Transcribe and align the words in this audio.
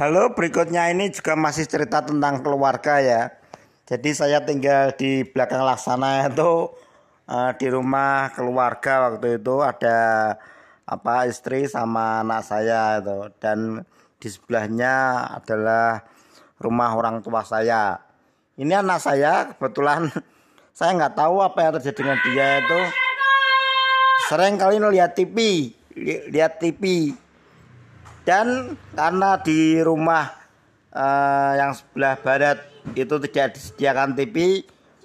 Halo, 0.00 0.32
berikutnya 0.32 0.88
ini 0.88 1.12
juga 1.12 1.36
masih 1.36 1.68
cerita 1.68 2.00
tentang 2.00 2.40
keluarga 2.40 3.04
ya. 3.04 3.36
Jadi 3.84 4.16
saya 4.16 4.40
tinggal 4.40 4.96
di 4.96 5.28
belakang 5.28 5.60
Laksana 5.60 6.24
itu 6.24 6.72
uh, 7.28 7.52
di 7.60 7.68
rumah 7.68 8.32
keluarga 8.32 9.12
waktu 9.12 9.36
itu 9.36 9.60
ada 9.60 10.00
apa 10.88 11.28
istri 11.28 11.68
sama 11.68 12.24
anak 12.24 12.48
saya 12.48 13.04
itu 13.04 13.28
dan 13.44 13.84
di 14.16 14.28
sebelahnya 14.32 15.20
adalah 15.36 16.00
rumah 16.56 16.96
orang 16.96 17.20
tua 17.20 17.44
saya. 17.44 18.00
Ini 18.56 18.80
anak 18.80 19.04
saya 19.04 19.52
kebetulan 19.52 20.08
saya 20.80 20.96
nggak 20.96 21.12
tahu 21.12 21.44
apa 21.44 21.60
yang 21.60 21.72
terjadi 21.76 22.00
dengan 22.00 22.18
dia 22.24 22.48
itu 22.56 22.80
sering 24.32 24.56
kali 24.56 24.80
lihat 24.80 25.12
TV, 25.12 25.36
lihat 26.32 26.56
TV 26.56 27.12
dan 28.24 28.76
karena 28.92 29.40
di 29.40 29.80
rumah 29.80 30.30
uh, 30.92 31.52
yang 31.56 31.72
sebelah 31.72 32.16
barat 32.20 32.58
itu 32.96 33.16
tidak 33.28 33.56
disediakan 33.56 34.16
TV 34.16 34.64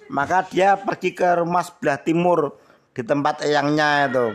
maka 0.10 0.46
dia 0.46 0.78
pergi 0.78 1.18
ke 1.18 1.42
rumah 1.42 1.66
sebelah 1.66 1.98
timur 1.98 2.54
di 2.94 3.02
tempat 3.02 3.42
eyangnya 3.42 4.08
itu. 4.10 4.28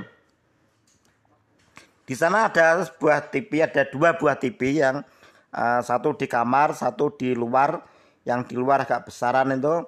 Di 2.11 2.15
sana 2.19 2.51
ada 2.51 2.83
sebuah 2.83 3.30
TV 3.30 3.62
ada 3.62 3.87
dua 3.87 4.19
buah 4.19 4.35
TV 4.35 4.83
yang 4.83 5.07
uh, 5.55 5.80
satu 5.80 6.19
di 6.19 6.27
kamar 6.27 6.74
satu 6.74 7.15
di 7.15 7.38
luar 7.38 7.87
yang 8.27 8.43
di 8.43 8.59
luar 8.59 8.83
agak 8.83 9.07
besaran 9.07 9.55
itu. 9.55 9.87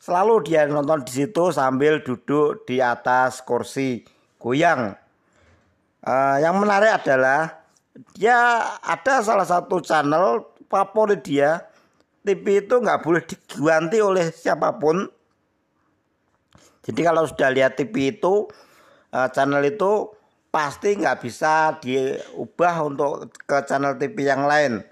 Selalu 0.00 0.48
dia 0.48 0.64
nonton 0.64 1.04
di 1.04 1.12
situ 1.12 1.52
sambil 1.52 2.00
duduk 2.00 2.64
di 2.64 2.80
atas 2.80 3.44
kursi 3.44 4.00
goyang. 4.40 4.96
Uh, 6.00 6.40
yang 6.40 6.56
menarik 6.56 6.96
adalah 6.96 7.59
dia 8.14 8.62
ada 8.80 9.20
salah 9.24 9.46
satu 9.46 9.82
channel 9.82 10.46
favorit 10.70 11.22
dia. 11.24 11.66
TV 12.20 12.60
itu 12.60 12.76
nggak 12.76 13.00
boleh 13.00 13.24
diganti 13.24 13.98
oleh 14.04 14.28
siapa 14.28 14.76
pun. 14.76 15.08
Jadi 16.84 17.00
kalau 17.00 17.24
sudah 17.24 17.48
lihat 17.48 17.80
TV 17.80 18.12
itu 18.12 18.44
eh, 19.12 19.28
channel 19.32 19.64
itu 19.64 20.12
pasti 20.52 21.00
nggak 21.00 21.18
bisa 21.24 21.80
diubah 21.80 22.74
untuk 22.84 23.32
ke 23.48 23.56
channel 23.64 23.96
TV 23.96 24.28
yang 24.28 24.44
lain. 24.44 24.84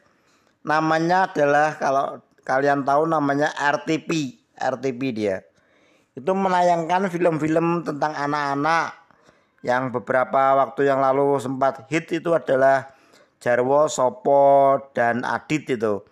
Namanya 0.64 1.28
adalah 1.28 1.76
kalau 1.76 2.24
kalian 2.48 2.82
tahu 2.88 3.04
namanya 3.04 3.52
RTP 3.54 4.40
RTP 4.56 5.00
dia. 5.14 5.44
Itu 6.16 6.34
menayangkan 6.34 7.12
film-film 7.12 7.86
tentang 7.86 8.16
anak-anak 8.16 9.07
yang 9.62 9.90
beberapa 9.90 10.54
waktu 10.58 10.86
yang 10.86 11.02
lalu 11.02 11.38
sempat 11.42 11.86
hit 11.90 12.10
itu 12.14 12.34
adalah 12.34 12.94
Jarwo, 13.38 13.86
Sopo, 13.86 14.78
dan 14.94 15.22
Adit 15.22 15.66
itu. 15.70 16.02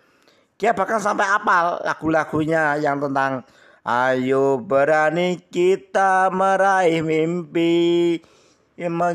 Dia 0.56 0.72
bahkan 0.72 1.02
sampai 1.02 1.26
apal 1.28 1.82
lagu-lagunya 1.84 2.80
yang 2.80 3.02
tentang 3.02 3.44
Ayo 3.86 4.58
berani 4.58 5.38
kita 5.46 6.26
meraih 6.34 7.06
mimpi 7.06 8.18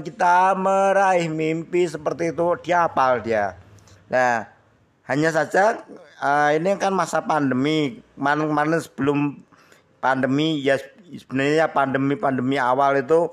kita 0.07 0.55
meraih 0.55 1.27
mimpi 1.27 1.91
seperti 1.91 2.31
itu 2.31 2.55
dia 2.63 2.87
apal 2.87 3.19
dia 3.19 3.59
Nah 4.07 4.47
hanya 5.11 5.27
saja 5.35 5.83
uh, 6.23 6.55
ini 6.55 6.79
kan 6.79 6.95
masa 6.95 7.19
pandemi 7.19 7.99
kemarin-kemarin 8.15 8.79
sebelum 8.79 9.19
pandemi 9.99 10.63
ya 10.63 10.79
sebenarnya 11.19 11.67
pandemi-pandemi 11.67 12.55
awal 12.55 12.95
itu 12.95 13.27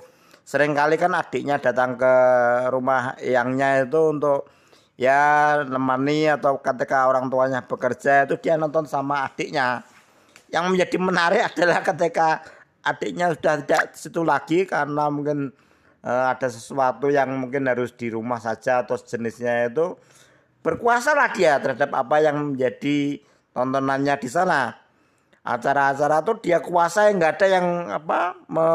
sering 0.49 0.73
kali 0.73 0.97
kan 0.97 1.13
adiknya 1.13 1.61
datang 1.61 2.01
ke 2.01 2.15
rumah 2.73 3.21
yangnya 3.21 3.85
itu 3.85 4.01
untuk 4.09 4.49
ya 4.97 5.61
nemani 5.61 6.25
atau 6.25 6.57
ketika 6.57 7.05
orang 7.05 7.29
tuanya 7.29 7.61
bekerja 7.69 8.25
itu 8.25 8.41
dia 8.41 8.57
nonton 8.57 8.89
sama 8.89 9.29
adiknya. 9.29 9.85
Yang 10.49 10.65
menjadi 10.73 10.97
menarik 10.97 11.43
adalah 11.53 11.85
ketika 11.85 12.41
adiknya 12.81 13.37
sudah 13.37 13.61
tidak 13.61 13.85
situ 13.93 14.25
lagi 14.25 14.65
karena 14.65 15.13
mungkin 15.13 15.53
uh, 16.01 16.33
ada 16.33 16.49
sesuatu 16.49 17.13
yang 17.13 17.29
mungkin 17.37 17.69
harus 17.69 17.93
di 17.93 18.09
rumah 18.09 18.41
saja 18.41 18.81
atau 18.89 18.97
jenisnya 18.97 19.69
itu 19.69 20.01
berkuasa 20.65 21.13
lah 21.13 21.29
dia 21.37 21.61
terhadap 21.61 21.93
apa 21.93 22.25
yang 22.25 22.57
menjadi 22.57 23.21
tontonannya 23.53 24.17
di 24.17 24.29
sana. 24.33 24.73
Acara-acara 25.45 26.25
itu 26.25 26.33
dia 26.49 26.65
kuasai 26.65 27.13
nggak 27.13 27.33
ada 27.37 27.47
yang 27.53 27.67
apa 27.93 28.21
me 28.49 28.69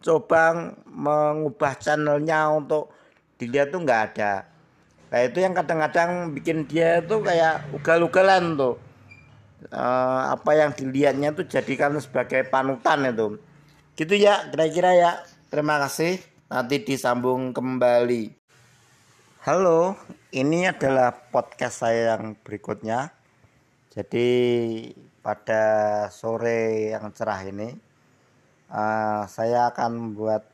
coba 0.00 0.72
mengubah 0.86 1.76
channelnya 1.80 2.52
untuk 2.52 2.92
dilihat 3.40 3.72
tuh 3.72 3.80
nggak 3.84 4.02
ada. 4.12 4.48
Nah 5.12 5.20
itu 5.22 5.38
yang 5.38 5.54
kadang-kadang 5.54 6.34
bikin 6.34 6.66
dia 6.66 7.00
itu 7.00 7.22
kayak 7.22 7.70
ugal-ugalan 7.72 8.58
tuh. 8.58 8.76
Uh, 9.72 10.36
apa 10.36 10.52
yang 10.52 10.70
dilihatnya 10.76 11.32
tuh 11.32 11.48
jadikan 11.48 11.96
sebagai 12.02 12.44
panutan 12.46 13.08
itu. 13.08 13.40
Gitu 13.96 14.14
ya 14.18 14.48
kira-kira 14.52 14.90
ya. 14.92 15.12
Terima 15.48 15.80
kasih. 15.80 16.20
Nanti 16.46 16.82
disambung 16.82 17.50
kembali. 17.54 18.34
Halo 19.46 19.94
ini 20.34 20.66
adalah 20.66 21.14
podcast 21.30 21.86
saya 21.86 22.18
yang 22.18 22.34
berikutnya. 22.42 23.14
Jadi 23.94 24.28
pada 25.22 25.64
sore 26.12 26.92
yang 26.92 27.08
cerah 27.14 27.40
ini 27.46 27.85
uh, 28.70 29.22
saya 29.30 29.70
akan 29.70 29.90
membuat 29.94 30.46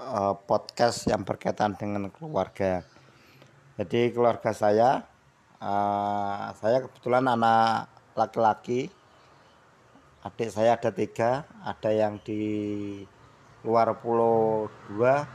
uh, 0.00 0.36
podcast 0.36 1.08
yang 1.08 1.24
berkaitan 1.24 1.76
dengan 1.76 2.08
keluarga. 2.12 2.84
Jadi 3.76 4.12
keluarga 4.12 4.56
saya, 4.56 5.04
uh, 5.60 6.52
saya 6.56 6.84
kebetulan 6.88 7.28
anak 7.28 7.92
laki-laki, 8.16 8.88
adik 10.24 10.48
saya 10.48 10.80
ada 10.80 10.88
tiga, 10.88 11.44
ada 11.60 11.90
yang 11.92 12.16
di 12.24 13.04
luar 13.60 13.92
pulau 14.00 14.72
dua, 14.88 15.28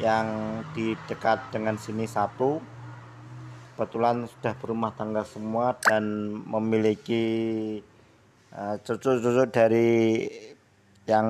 yang 0.00 0.60
di 0.72 0.96
dekat 1.04 1.52
dengan 1.52 1.76
sini 1.76 2.08
satu, 2.08 2.56
kebetulan 3.76 4.24
sudah 4.24 4.56
berumah 4.56 4.96
tangga 4.96 5.24
semua 5.28 5.76
dan 5.84 6.04
memiliki 6.48 7.24
cucu-cucu 8.50 9.46
dari 9.46 10.26
yang 11.10 11.28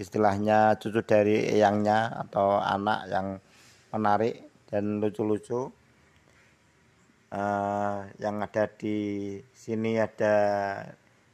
istilahnya 0.00 0.80
cucu 0.80 1.04
dari 1.04 1.44
eyangnya 1.52 2.24
atau 2.24 2.56
anak 2.56 3.00
yang 3.12 3.36
menarik 3.92 4.48
dan 4.72 5.04
lucu-lucu. 5.04 5.68
Uh, 7.30 8.10
yang 8.18 8.42
ada 8.42 8.66
di 8.66 9.38
sini 9.52 10.00
ada 10.00 10.34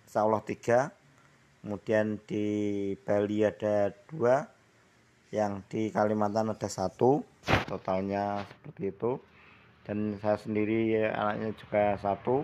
insya 0.02 0.26
Allah 0.26 0.42
tiga. 0.42 0.90
Kemudian 1.62 2.18
di 2.26 2.46
Bali 3.06 3.46
ada 3.46 3.94
dua. 4.10 4.50
Yang 5.30 5.52
di 5.70 5.82
Kalimantan 5.94 6.50
ada 6.50 6.66
satu. 6.66 7.22
Totalnya 7.70 8.42
seperti 8.50 8.84
itu. 8.90 9.12
Dan 9.86 10.18
saya 10.18 10.36
sendiri 10.42 11.06
anaknya 11.06 11.54
juga 11.54 11.94
satu. 12.02 12.42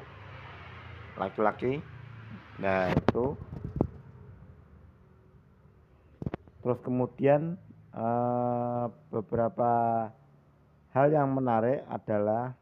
Laki-laki. 1.19 1.83
Nah 2.63 2.95
itu 2.95 3.35
terus 6.63 6.79
kemudian 6.87 7.59
uh, 7.91 8.87
beberapa 9.11 9.71
hal 10.95 11.07
yang 11.11 11.35
menarik 11.35 11.83
adalah 11.91 12.55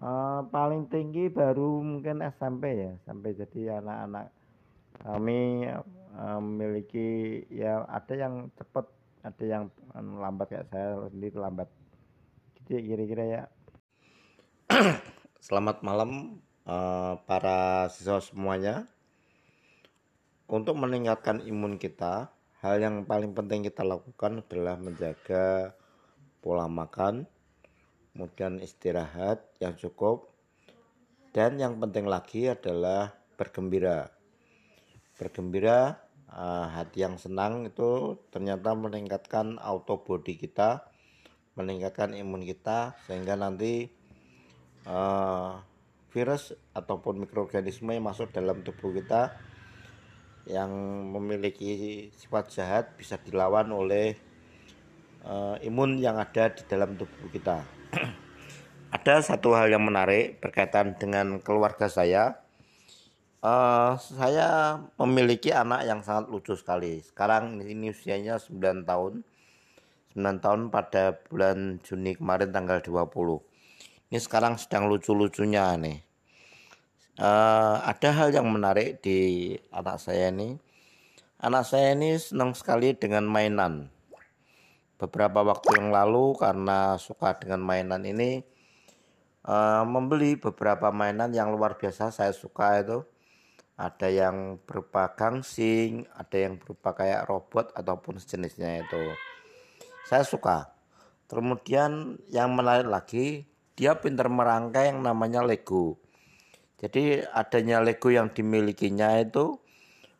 uh, 0.00 0.40
paling 0.48 0.88
tinggi 0.88 1.28
baru 1.28 1.84
mungkin 1.84 2.24
SMP 2.24 2.80
ya 2.80 2.92
sampai 3.04 3.36
jadi 3.36 3.84
anak-anak 3.84 4.26
kami 5.04 5.68
uh, 6.16 6.40
memiliki 6.40 7.44
ya 7.52 7.84
ada 7.84 8.14
yang 8.16 8.48
cepat 8.56 8.88
ada 9.20 9.44
yang 9.44 9.64
lambat 9.92 10.48
kayak 10.48 10.66
saya 10.72 10.96
sendiri 11.12 11.36
lambat. 11.36 11.68
Gitu 12.56 12.80
kira-kira 12.88 13.24
ya. 13.28 13.42
Selamat 15.44 15.84
malam 15.84 16.40
para 17.26 17.90
siswa 17.90 18.22
semuanya 18.22 18.86
untuk 20.50 20.74
meningkatkan 20.74 21.46
imun 21.46 21.78
kita, 21.78 22.34
hal 22.58 22.82
yang 22.82 23.06
paling 23.06 23.30
penting 23.38 23.62
kita 23.62 23.86
lakukan 23.86 24.42
adalah 24.42 24.74
menjaga 24.82 25.78
pola 26.42 26.66
makan, 26.66 27.22
kemudian 28.10 28.58
istirahat 28.58 29.46
yang 29.62 29.78
cukup, 29.78 30.34
dan 31.30 31.54
yang 31.54 31.78
penting 31.78 32.10
lagi 32.10 32.50
adalah 32.50 33.14
bergembira. 33.38 34.10
Bergembira, 35.14 36.02
uh, 36.26 36.66
hati 36.66 37.06
yang 37.06 37.14
senang 37.14 37.70
itu 37.70 38.18
ternyata 38.34 38.74
meningkatkan 38.74 39.54
auto 39.62 40.02
body 40.02 40.34
kita, 40.34 40.82
meningkatkan 41.54 42.10
imun 42.18 42.42
kita, 42.42 42.98
sehingga 43.06 43.38
nanti 43.38 43.86
uh, 44.90 45.62
virus 46.10 46.58
ataupun 46.74 47.22
mikroorganisme 47.22 47.94
yang 47.94 48.10
masuk 48.10 48.34
dalam 48.34 48.66
tubuh 48.66 48.90
kita 48.90 49.49
yang 50.48 50.70
memiliki 51.12 52.08
sifat 52.16 52.44
jahat 52.52 52.84
bisa 52.96 53.20
dilawan 53.20 53.68
oleh 53.72 54.16
uh, 55.24 55.56
imun 55.60 56.00
yang 56.00 56.16
ada 56.16 56.48
di 56.52 56.62
dalam 56.64 56.96
tubuh 56.96 57.28
kita. 57.28 57.60
ada 58.96 59.14
satu 59.20 59.52
hal 59.52 59.68
yang 59.68 59.84
menarik 59.84 60.40
berkaitan 60.40 60.96
dengan 60.96 61.40
keluarga 61.42 61.90
saya. 61.90 62.40
Uh, 63.40 63.96
saya 63.96 64.76
memiliki 65.00 65.48
anak 65.48 65.88
yang 65.88 66.04
sangat 66.04 66.28
lucu 66.28 66.52
sekali. 66.52 67.00
Sekarang 67.00 67.56
ini 67.64 67.88
usianya 67.88 68.36
9 68.36 68.84
tahun. 68.84 69.24
9 70.12 70.44
tahun 70.44 70.60
pada 70.68 71.16
bulan 71.32 71.80
Juni 71.80 72.20
kemarin 72.20 72.52
tanggal 72.52 72.84
20. 72.84 74.12
Ini 74.12 74.18
sekarang 74.20 74.60
sedang 74.60 74.92
lucu-lucunya 74.92 75.72
nih. 75.80 76.09
Uh, 77.20 77.76
ada 77.84 78.16
hal 78.16 78.32
yang 78.32 78.48
menarik 78.48 79.04
di 79.04 79.52
anak 79.68 80.00
saya 80.00 80.32
ini. 80.32 80.56
Anak 81.36 81.68
saya 81.68 81.92
ini 81.92 82.16
senang 82.16 82.56
sekali 82.56 82.96
dengan 82.96 83.28
mainan. 83.28 83.92
Beberapa 84.96 85.44
waktu 85.44 85.76
yang 85.76 85.92
lalu 85.92 86.32
karena 86.40 86.96
suka 86.96 87.36
dengan 87.36 87.60
mainan 87.60 88.08
ini, 88.08 88.40
uh, 89.44 89.84
membeli 89.84 90.36
beberapa 90.36 90.92
mainan 90.92 91.32
yang 91.32 91.52
luar 91.52 91.76
biasa 91.76 92.12
saya 92.12 92.32
suka 92.32 92.80
itu 92.80 93.04
ada 93.80 94.08
yang 94.12 94.60
berupa 94.68 95.16
gangsing 95.16 96.04
ada 96.12 96.36
yang 96.36 96.60
berupa 96.60 96.92
kayak 96.92 97.24
robot 97.24 97.72
ataupun 97.72 98.20
sejenisnya 98.20 98.84
itu 98.84 99.02
saya 100.04 100.20
suka 100.20 100.68
kemudian 101.32 102.20
yang 102.28 102.52
menarik 102.52 102.84
lagi 102.84 103.48
dia 103.80 103.96
pintar 103.96 104.28
merangkai 104.28 104.92
yang 104.92 105.00
namanya 105.00 105.40
Lego 105.40 105.96
jadi 106.80 107.28
adanya 107.36 107.84
Lego 107.84 108.08
yang 108.08 108.32
dimilikinya 108.32 109.20
itu 109.20 109.60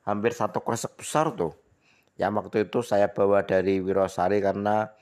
hampir 0.04 0.36
satu 0.36 0.60
kresek 0.60 0.94
besar 1.00 1.32
tuh 1.32 1.56
yang 2.20 2.36
waktu 2.36 2.68
itu 2.68 2.84
saya 2.84 3.08
bawa 3.08 3.42
dari 3.48 3.80
Wirosari 3.80 4.44
karena 4.44 4.92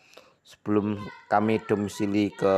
sebelum 0.46 0.96
kami 1.26 1.58
domisili 1.66 2.30
ke 2.30 2.54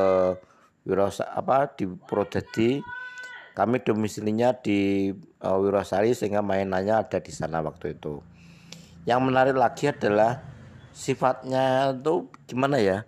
Wiros 0.84 1.24
apa 1.24 1.72
di 1.76 1.88
Purwodadi 1.88 2.80
kami 3.50 3.82
domisilinya 3.82 4.56
di 4.56 5.10
uh, 5.42 5.58
Wirosari 5.60 6.14
sehingga 6.14 6.40
mainannya 6.40 7.02
ada 7.02 7.18
di 7.18 7.32
sana 7.34 7.60
waktu 7.60 7.98
itu. 7.98 8.22
Yang 9.04 9.20
menarik 9.26 9.56
lagi 9.58 9.90
adalah 9.90 10.40
sifatnya 10.94 11.92
itu 11.92 12.30
gimana 12.46 12.78
ya? 12.80 13.04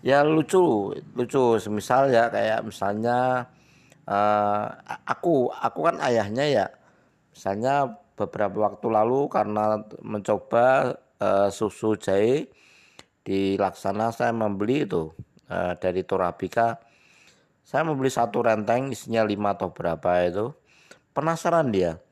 Ya 0.00 0.22
lucu, 0.24 0.96
lucu. 1.12 1.58
Semisal 1.60 2.08
ya 2.08 2.30
kayak 2.30 2.64
misalnya 2.64 3.50
uh, 4.08 4.66
aku, 5.04 5.50
aku 5.50 5.80
kan 5.86 5.96
ayahnya 6.02 6.44
ya. 6.48 6.66
Misalnya 7.32 7.98
beberapa 8.16 8.70
waktu 8.70 8.86
lalu 8.92 9.28
karena 9.32 9.82
mencoba 10.04 10.96
uh, 11.18 11.48
susu 11.48 11.96
jahe 11.96 12.48
di 13.22 13.54
Laksana 13.56 14.10
saya 14.10 14.34
membeli 14.34 14.84
itu 14.84 15.14
uh, 15.48 15.72
dari 15.78 16.02
Torabika 16.02 16.82
saya 17.62 17.86
membeli 17.86 18.10
satu 18.10 18.42
renteng 18.42 18.90
isinya 18.90 19.22
lima 19.22 19.54
atau 19.54 19.70
berapa 19.70 20.26
itu. 20.26 20.52
Penasaran 21.14 21.70
dia. 21.70 22.02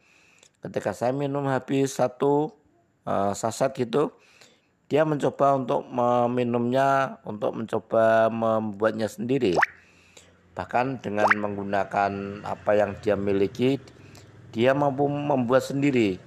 Ketika 0.63 0.93
saya 0.95 1.11
minum 1.11 1.49
habis 1.49 1.97
satu 1.97 2.53
uh, 3.05 3.33
saset 3.35 3.73
gitu, 3.75 4.13
dia 4.87 5.03
mencoba 5.05 5.57
untuk 5.57 5.85
meminumnya, 5.89 7.19
untuk 7.25 7.57
mencoba 7.57 8.29
membuatnya 8.29 9.09
sendiri. 9.09 9.57
Bahkan 10.55 10.99
dengan 10.99 11.31
menggunakan 11.31 12.43
apa 12.43 12.70
yang 12.75 12.99
dia 12.99 13.14
miliki, 13.14 13.79
dia 14.50 14.75
mampu 14.75 15.06
membuat 15.06 15.62
sendiri. 15.62 16.19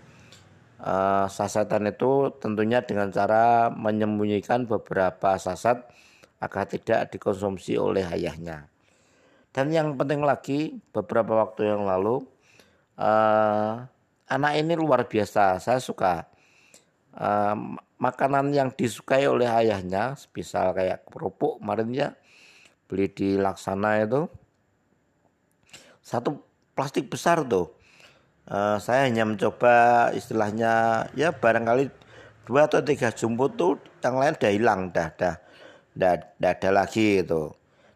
Uh, 0.83 1.31
sasetan 1.31 1.87
itu 1.87 2.27
tentunya 2.43 2.83
dengan 2.83 3.07
cara 3.07 3.71
menyembunyikan 3.71 4.67
beberapa 4.67 5.39
saset 5.39 5.79
agar 6.43 6.67
tidak 6.67 7.07
dikonsumsi 7.15 7.79
oleh 7.79 8.03
ayahnya. 8.03 8.67
Dan 9.55 9.71
yang 9.71 9.95
penting 9.95 10.27
lagi 10.27 10.75
beberapa 10.91 11.39
waktu 11.39 11.71
yang 11.71 11.87
lalu 11.87 12.27
uh, 12.99 13.85
anak 14.27 14.53
ini 14.59 14.75
luar 14.75 15.07
biasa. 15.07 15.63
Saya 15.63 15.79
suka 15.79 16.27
uh, 17.15 17.55
makanan 17.95 18.51
yang 18.51 18.67
disukai 18.75 19.23
oleh 19.23 19.47
ayahnya, 19.47 20.19
misal 20.35 20.75
kayak 20.75 21.07
kerupuk 21.07 21.63
kemarin 21.63 21.91
ya 21.95 22.09
beli 22.93 23.09
di 23.09 23.41
Laksana 23.41 24.05
itu 24.05 24.29
satu 26.05 26.45
plastik 26.77 27.09
besar 27.09 27.41
tuh. 27.41 27.73
Uh, 28.45 28.77
saya 28.77 29.09
hanya 29.09 29.25
mencoba 29.25 30.11
istilahnya 30.13 31.07
ya 31.17 31.33
barangkali 31.33 31.89
dua 32.45 32.69
atau 32.69 32.85
tiga 32.85 33.09
jumput 33.09 33.55
tuh 33.57 33.79
yang 34.03 34.19
lain 34.19 34.35
udah 34.35 34.51
hilang 34.51 34.81
dah 34.91 35.09
dah 35.15 35.35
dah, 35.97 36.21
dah 36.37 36.51
ada 36.53 36.69
lagi 36.69 37.25
itu. 37.25 37.49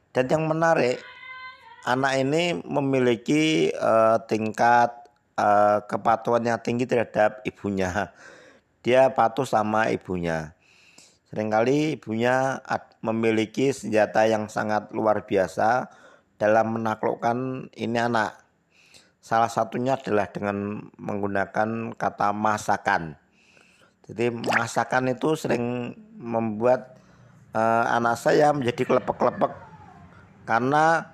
Dan 0.09 0.25
yang 0.33 0.49
menarik 0.49 0.97
anak 1.85 2.13
ini 2.17 2.57
memiliki 2.65 3.69
uh, 3.77 4.17
tingkat 4.25 4.89
uh, 5.38 5.85
kepatuhan 5.85 6.41
yang 6.41 6.57
tinggi 6.57 6.89
terhadap 6.89 7.45
ibunya. 7.45 8.09
Dia 8.81 9.13
patuh 9.13 9.45
sama 9.45 9.94
ibunya. 9.94 10.56
Seringkali 11.27 12.00
ibunya 12.00 12.63
memiliki 13.03 13.75
senjata 13.75 14.24
yang 14.24 14.47
sangat 14.47 14.95
luar 14.95 15.27
biasa 15.27 15.91
dalam 16.39 16.79
menaklukkan 16.79 17.68
ini 17.75 18.00
anak. 18.00 18.39
Salah 19.19 19.51
satunya 19.51 20.00
adalah 20.00 20.31
dengan 20.31 20.88
menggunakan 20.95 21.91
kata 22.00 22.31
masakan. 22.31 23.19
Jadi 24.07 24.31
masakan 24.31 25.12
itu 25.12 25.35
sering 25.35 25.91
membuat 26.15 26.95
uh, 27.51 27.83
anak 27.91 28.15
saya 28.15 28.56
menjadi 28.56 28.88
kelepek-kelepek 28.88 29.51
karena 30.47 31.12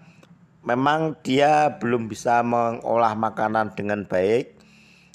memang 0.62 1.18
dia 1.26 1.74
belum 1.82 2.06
bisa 2.06 2.46
mengolah 2.46 3.18
makanan 3.18 3.74
dengan 3.74 4.06
baik 4.06 4.56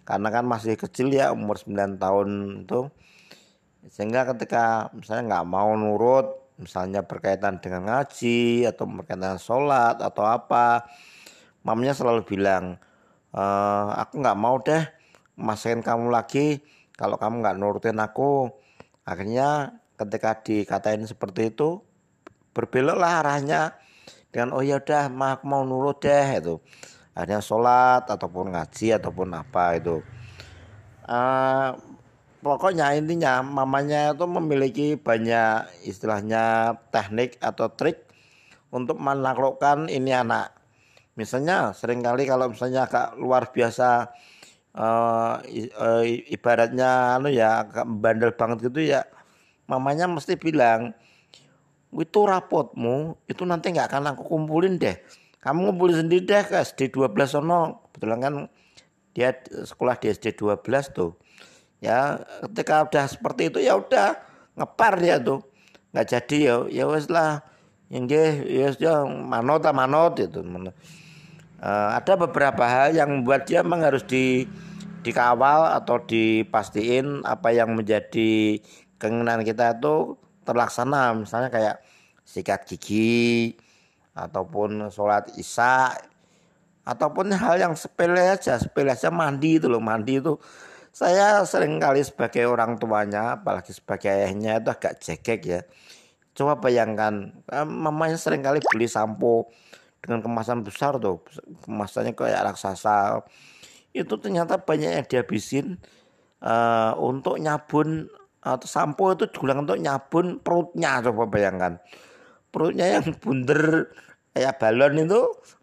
karena 0.02 0.28
kan 0.34 0.44
masih 0.44 0.74
kecil 0.74 1.14
ya 1.14 1.30
umur 1.30 1.54
9 1.54 2.02
tahun 2.02 2.28
itu 2.66 2.90
sehingga 3.88 4.28
ketika 4.34 4.92
misalnya 4.92 5.36
nggak 5.36 5.46
mau 5.48 5.72
nurut 5.74 6.56
misalnya 6.60 7.04
berkaitan 7.06 7.60
dengan 7.62 7.88
ngaji 7.88 8.68
atau 8.68 8.84
berkaitan 8.84 9.38
sholat 9.40 9.98
atau 10.02 10.26
apa 10.26 10.84
mamanya 11.62 11.94
selalu 11.94 12.26
bilang 12.26 12.76
e, 13.32 13.44
aku 13.94 14.20
nggak 14.20 14.38
mau 14.38 14.60
deh 14.60 14.82
masakin 15.38 15.80
kamu 15.80 16.10
lagi 16.10 16.60
kalau 16.98 17.14
kamu 17.14 17.46
nggak 17.46 17.56
nurutin 17.56 18.02
aku. 18.02 18.50
Akhirnya 19.06 19.78
ketika 19.94 20.42
dikatain 20.42 21.06
seperti 21.06 21.54
itu 21.54 21.80
berbeloklah 22.52 23.22
arahnya 23.22 23.78
dengan 24.34 24.58
oh 24.58 24.60
ya 24.66 24.82
udah 24.82 25.06
mah 25.08 25.38
mau 25.46 25.62
nurut 25.62 26.02
deh 26.02 26.26
itu. 26.34 26.58
Akhirnya 27.14 27.38
sholat 27.38 28.10
ataupun 28.10 28.50
ngaji 28.52 28.98
ataupun 28.98 29.28
apa 29.30 29.78
itu. 29.78 30.02
Uh, 31.08 31.72
pokoknya 32.48 32.96
intinya 32.96 33.44
mamanya 33.44 34.16
itu 34.16 34.24
memiliki 34.24 34.86
banyak 34.96 35.68
istilahnya 35.84 36.72
teknik 36.88 37.36
atau 37.44 37.68
trik 37.68 38.08
untuk 38.72 38.96
menaklukkan 38.96 39.92
ini 39.92 40.16
anak. 40.16 40.56
Misalnya 41.20 41.76
sering 41.76 42.00
kali 42.00 42.24
kalau 42.24 42.48
misalnya 42.48 42.88
agak 42.88 43.20
luar 43.20 43.52
biasa 43.52 44.08
uh, 44.72 45.44
ibaratnya 46.32 47.20
anu 47.20 47.28
ya 47.28 47.68
agak 47.68 47.84
bandel 47.84 48.32
banget 48.32 48.72
gitu 48.72 48.80
ya 48.96 49.04
mamanya 49.68 50.08
mesti 50.08 50.40
bilang 50.40 50.96
itu 51.92 52.20
rapotmu 52.24 53.20
itu 53.28 53.44
nanti 53.44 53.76
nggak 53.76 53.92
akan 53.92 54.16
aku 54.16 54.24
kumpulin 54.24 54.80
deh. 54.80 54.96
Kamu 55.44 55.68
ngumpulin 55.68 56.04
sendiri 56.04 56.24
deh 56.24 56.42
ke 56.48 56.56
SD 56.64 56.92
12 56.92 57.12
sono. 57.28 57.88
Kebetulan 57.88 58.18
kan 58.20 58.34
dia 59.12 59.36
sekolah 59.44 59.96
di 60.00 60.12
SD 60.12 60.36
12 60.36 60.64
tuh 60.96 61.16
ya 61.78 62.18
ketika 62.48 62.86
udah 62.86 63.04
seperti 63.06 63.54
itu 63.54 63.58
ya 63.62 63.78
udah 63.78 64.18
ngepar 64.58 64.98
dia 64.98 65.16
tuh. 65.22 65.42
Nggak 65.94 66.06
jadi 66.06 66.38
ya 66.38 66.56
ya 66.70 66.84
wes 66.90 67.06
lah. 67.08 67.42
Yang 67.88 68.04
ya 68.44 68.66
ya 68.76 68.94
manot 69.06 69.64
manot 69.72 70.20
itu 70.20 70.44
uh, 71.62 71.90
ada 71.98 72.12
beberapa 72.18 72.64
hal 72.64 72.94
yang 72.94 73.08
membuat 73.20 73.48
dia 73.48 73.64
memang 73.64 73.86
harus 73.86 74.04
di 74.06 74.46
dikawal 75.02 75.72
atau 75.78 76.02
dipastiin 76.02 77.22
apa 77.24 77.54
yang 77.54 77.72
menjadi 77.72 78.60
keinginan 78.98 79.46
kita 79.46 79.78
itu 79.78 80.18
terlaksana. 80.44 81.14
Misalnya 81.16 81.48
kayak 81.48 81.76
sikat 82.28 82.68
gigi 82.68 83.56
ataupun 84.12 84.90
sholat 84.90 85.30
isya 85.38 85.94
ataupun 86.82 87.30
hal 87.36 87.60
yang 87.60 87.74
sepele 87.76 88.20
aja 88.20 88.56
sepele 88.58 88.92
aja 88.92 89.08
mandi 89.08 89.56
itu 89.60 89.70
loh. 89.70 89.80
Mandi 89.80 90.18
itu 90.18 90.36
saya 90.98 91.46
sering 91.46 91.78
kali 91.78 92.02
sebagai 92.02 92.50
orang 92.50 92.74
tuanya 92.74 93.38
apalagi 93.38 93.70
sebagai 93.70 94.10
ayahnya 94.10 94.58
itu 94.58 94.68
agak 94.74 94.98
jekek 94.98 95.40
ya. 95.46 95.60
Coba 96.34 96.58
bayangkan 96.58 97.38
eh, 97.54 97.62
mamanya 97.62 98.18
sering 98.18 98.42
kali 98.42 98.58
beli 98.66 98.90
sampo 98.90 99.46
dengan 100.02 100.26
kemasan 100.26 100.66
besar 100.66 100.98
tuh. 100.98 101.22
Kemasannya 101.62 102.18
kayak 102.18 102.50
raksasa. 102.50 103.22
Itu 103.94 104.18
ternyata 104.18 104.58
banyak 104.58 104.90
yang 104.98 105.06
dihabisin 105.06 105.78
uh, 106.42 106.98
untuk 106.98 107.38
nyabun 107.38 108.10
atau 108.42 108.66
sampo 108.66 109.14
itu 109.14 109.30
digunakan 109.30 109.62
untuk 109.62 109.78
nyabun 109.78 110.42
perutnya 110.42 110.98
coba 110.98 111.30
bayangkan. 111.30 111.72
Perutnya 112.50 112.98
yang 112.98 113.14
bunder 113.22 113.94
kayak 114.34 114.58
balon 114.58 114.98
itu 114.98 115.20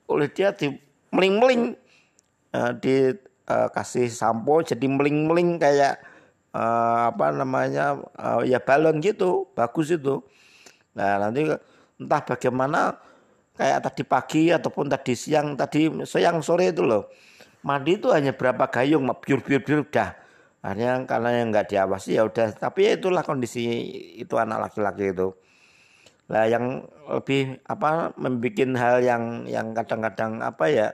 oleh 0.07 0.27
dia 0.31 0.55
di 0.55 0.71
meling-meling 1.11 1.75
uh, 2.55 2.71
dikasih 2.75 3.24
uh, 3.49 4.09
sampo 4.09 4.61
jadi 4.61 4.85
meling-meling 4.85 5.61
kayak 5.61 6.01
uh, 6.55 7.11
apa 7.11 7.35
namanya 7.35 7.99
uh, 8.15 8.41
ya 8.41 8.57
balon 8.63 9.03
gitu 9.03 9.49
bagus 9.53 9.91
itu. 9.91 10.23
Nah 10.95 11.19
nanti 11.19 11.45
entah 11.99 12.21
bagaimana 12.23 12.95
kayak 13.55 13.79
tadi 13.91 14.03
pagi 14.03 14.43
ataupun 14.51 14.87
tadi 14.91 15.13
siang 15.15 15.55
tadi 15.59 15.91
siang 16.07 16.39
sore 16.39 16.71
itu 16.71 16.83
loh. 16.83 17.11
Mandi 17.65 17.97
itu 17.97 18.13
hanya 18.13 18.31
berapa 18.37 18.69
gayung 18.69 19.09
biur 19.19 19.41
biur 19.41 19.61
biur 19.65 19.79
udah. 19.89 20.13
Hanya 20.65 21.01
karena 21.05 21.29
yang 21.41 21.53
nggak 21.53 21.73
diawasi 21.73 22.17
ya 22.17 22.25
udah. 22.25 22.53
Tapi 22.57 22.89
ya 22.89 22.91
itulah 22.97 23.21
kondisi 23.21 23.65
itu 24.17 24.33
anak 24.37 24.69
laki-laki 24.69 25.13
itu. 25.13 25.33
Lah 26.25 26.49
yang 26.49 26.85
lebih 27.05 27.61
apa 27.69 28.13
membuat 28.17 28.69
hal 28.77 28.95
yang 29.05 29.23
yang 29.45 29.77
kadang-kadang 29.77 30.41
apa 30.41 30.65
ya 30.69 30.87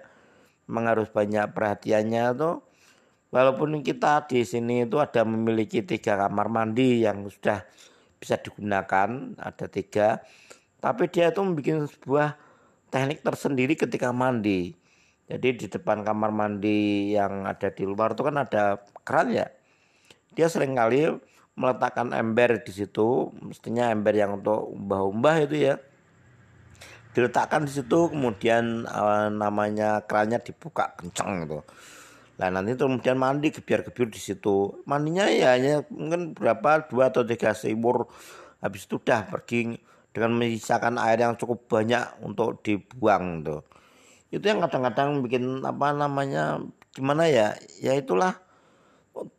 mengharus 0.69 1.09
banyak 1.09 1.49
perhatiannya 1.53 2.25
tuh 2.37 2.61
walaupun 3.31 3.79
kita 3.81 4.27
di 4.27 4.43
sini 4.43 4.85
itu 4.85 4.99
ada 4.99 5.23
memiliki 5.23 5.81
tiga 5.81 6.19
kamar 6.19 6.51
mandi 6.51 7.01
yang 7.01 7.25
sudah 7.25 7.63
bisa 8.21 8.37
digunakan 8.37 9.33
ada 9.41 9.65
tiga. 9.65 10.21
Tapi 10.77 11.09
dia 11.09 11.33
itu 11.33 11.41
membuat 11.41 11.89
sebuah 11.89 12.29
teknik 12.93 13.25
tersendiri 13.25 13.73
ketika 13.73 14.13
mandi. 14.13 14.77
Jadi 15.25 15.49
di 15.57 15.65
depan 15.71 16.03
kamar 16.03 16.29
mandi 16.29 17.13
yang 17.15 17.47
ada 17.47 17.71
di 17.71 17.87
luar 17.87 18.13
itu 18.13 18.21
kan 18.21 18.35
ada 18.37 18.83
keran 19.01 19.31
ya. 19.31 19.47
Dia 20.35 20.51
sering 20.51 20.75
kali 20.75 21.07
meletakkan 21.55 22.13
ember 22.13 22.61
di 22.61 22.73
situ. 22.73 23.31
Mestinya 23.41 23.89
ember 23.89 24.13
yang 24.13 24.41
untuk 24.41 24.69
umbah-umbah 24.69 25.35
itu 25.49 25.71
ya 25.71 25.75
diletakkan 27.11 27.67
di 27.67 27.71
situ 27.75 28.07
kemudian 28.11 28.87
uh, 28.87 29.27
namanya 29.27 30.03
kerannya 30.07 30.39
dibuka 30.39 30.95
kencang 30.95 31.45
gitu 31.45 31.59
Nah 32.41 32.49
nanti 32.49 32.73
kemudian 32.73 33.21
mandi 33.21 33.53
gebiar-gebiar 33.53 34.09
di 34.09 34.17
situ. 34.17 34.81
Mandinya 34.89 35.29
ya 35.29 35.53
hanya 35.53 35.85
mungkin 35.93 36.33
berapa 36.33 36.89
dua 36.89 37.13
atau 37.13 37.21
tiga 37.21 37.53
seimur. 37.53 38.09
Habis 38.65 38.89
itu 38.89 38.97
udah 38.97 39.29
pergi 39.29 39.77
dengan 40.09 40.41
menyisakan 40.41 40.97
air 40.97 41.21
yang 41.21 41.37
cukup 41.37 41.69
banyak 41.69 42.01
untuk 42.25 42.65
dibuang 42.65 43.45
tuh. 43.45 43.61
Itu 44.33 44.41
yang 44.41 44.57
kadang-kadang 44.65 45.21
bikin 45.21 45.61
apa 45.61 45.93
namanya 45.93 46.57
gimana 46.97 47.29
ya? 47.29 47.53
Ya 47.77 47.93
itulah. 47.93 48.41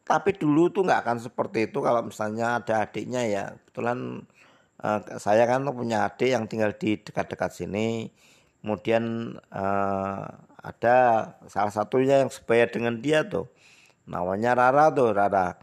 Tapi 0.06 0.38
dulu 0.38 0.70
tuh 0.70 0.86
nggak 0.86 1.02
akan 1.02 1.18
seperti 1.18 1.66
itu 1.66 1.82
kalau 1.82 2.06
misalnya 2.06 2.62
ada 2.62 2.86
adiknya 2.86 3.26
ya. 3.26 3.44
Kebetulan 3.66 4.22
uh, 4.82 5.00
saya 5.22 5.46
kan 5.46 5.64
punya 5.70 6.10
adik 6.10 6.34
yang 6.34 6.44
tinggal 6.50 6.74
di 6.74 6.98
dekat-dekat 6.98 7.50
sini. 7.54 8.10
Kemudian 8.62 9.34
uh, 9.50 10.22
ada 10.62 10.96
salah 11.50 11.74
satunya 11.74 12.22
yang 12.22 12.30
sebaya 12.30 12.70
dengan 12.70 12.98
dia 13.02 13.26
tuh. 13.26 13.50
Namanya 14.06 14.54
Rara 14.54 14.90
tuh 14.94 15.10
Rara. 15.14 15.58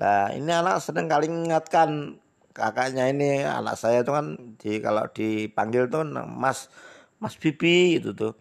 Lah 0.00 0.32
ini 0.32 0.48
anak 0.48 0.80
sedang 0.80 1.08
kali 1.08 1.28
mengingatkan 1.28 2.16
kakaknya 2.56 3.12
ini. 3.12 3.44
Anak 3.44 3.76
saya 3.76 4.00
tuh 4.04 4.16
kan 4.16 4.26
di 4.56 4.80
kalau 4.80 5.04
dipanggil 5.12 5.88
tuh 5.92 6.04
Mas 6.08 6.72
Mas 7.20 7.36
Bibi 7.36 8.00
itu 8.00 8.16
tuh. 8.16 8.32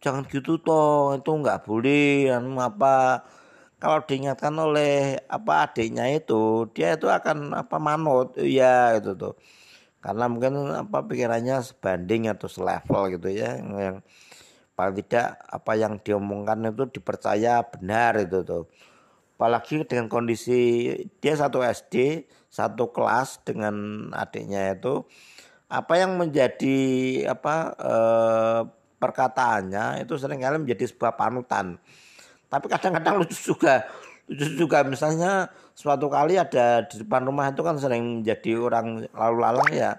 Jangan 0.00 0.24
gitu 0.26 0.56
toh 0.58 1.14
itu 1.20 1.30
nggak 1.30 1.68
boleh 1.68 2.32
anu 2.32 2.56
apa 2.56 3.20
kalau 3.80 4.04
diingatkan 4.04 4.52
oleh 4.60 5.16
apa 5.24 5.64
adiknya 5.64 6.04
itu 6.12 6.68
dia 6.76 6.94
itu 7.00 7.08
akan 7.08 7.56
apa 7.56 7.76
manut. 7.80 8.36
Ya 8.36 8.94
itu 9.00 9.16
tuh. 9.16 9.34
Karena 10.04 10.28
mungkin 10.28 10.68
apa 10.72 11.04
pikirannya 11.08 11.64
sebanding 11.64 12.28
atau 12.28 12.48
selevel 12.48 13.16
gitu 13.16 13.28
ya 13.32 13.56
yang 13.60 14.04
paling 14.76 14.96
tidak 15.04 15.36
apa 15.48 15.72
yang 15.76 16.00
diomongkan 16.00 16.72
itu 16.72 16.84
dipercaya 16.92 17.64
benar 17.64 18.20
itu 18.20 18.44
tuh. 18.44 18.64
Apalagi 19.40 19.88
dengan 19.88 20.12
kondisi 20.12 20.92
dia 21.24 21.34
satu 21.36 21.64
SD 21.64 22.28
satu 22.52 22.92
kelas 22.92 23.40
dengan 23.46 24.08
adiknya 24.12 24.76
itu 24.76 25.06
apa 25.70 25.94
yang 25.96 26.18
menjadi 26.20 26.76
apa 27.30 27.54
eh, 27.78 28.60
perkataannya 29.00 30.04
itu 30.04 30.12
sering 30.20 30.42
kali 30.42 30.60
menjadi 30.60 30.84
sebuah 30.90 31.16
panutan 31.16 31.80
tapi 32.50 32.66
kadang-kadang 32.66 33.22
lucu 33.22 33.54
juga. 33.54 33.86
Lucu 34.26 34.66
juga. 34.66 34.82
Misalnya 34.82 35.48
suatu 35.72 36.10
kali 36.10 36.34
ada 36.34 36.82
di 36.84 37.00
depan 37.00 37.22
rumah 37.22 37.54
itu 37.54 37.62
kan 37.62 37.78
sering 37.78 38.20
menjadi 38.20 38.58
orang 38.58 39.06
lalu 39.14 39.36
lalang 39.38 39.70
ya. 39.70 39.90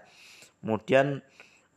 Kemudian 0.59 1.23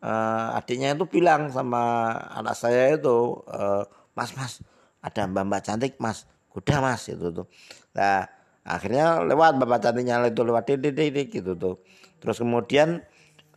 uh, 0.03 0.59
adiknya 0.59 0.99
itu 0.99 1.07
bilang 1.07 1.49
sama 1.55 2.11
anak 2.35 2.59
saya 2.59 2.99
itu 2.99 3.41
uh, 3.49 3.87
mas 4.13 4.35
mas 4.35 4.61
ada 5.01 5.31
mbak 5.31 5.47
mbak 5.47 5.63
cantik 5.63 5.95
mas. 6.03 6.27
Udah 6.53 6.83
mas 6.83 7.07
itu 7.07 7.31
tuh. 7.31 7.47
Nah 7.95 8.27
akhirnya 8.67 9.23
lewat 9.23 9.63
bapak 9.63 9.79
cantiknya 9.79 10.27
itu 10.27 10.43
lewat 10.43 10.67
titik 10.67 11.31
gitu 11.31 11.55
tuh. 11.55 11.79
Terus 12.19 12.43
kemudian 12.43 12.99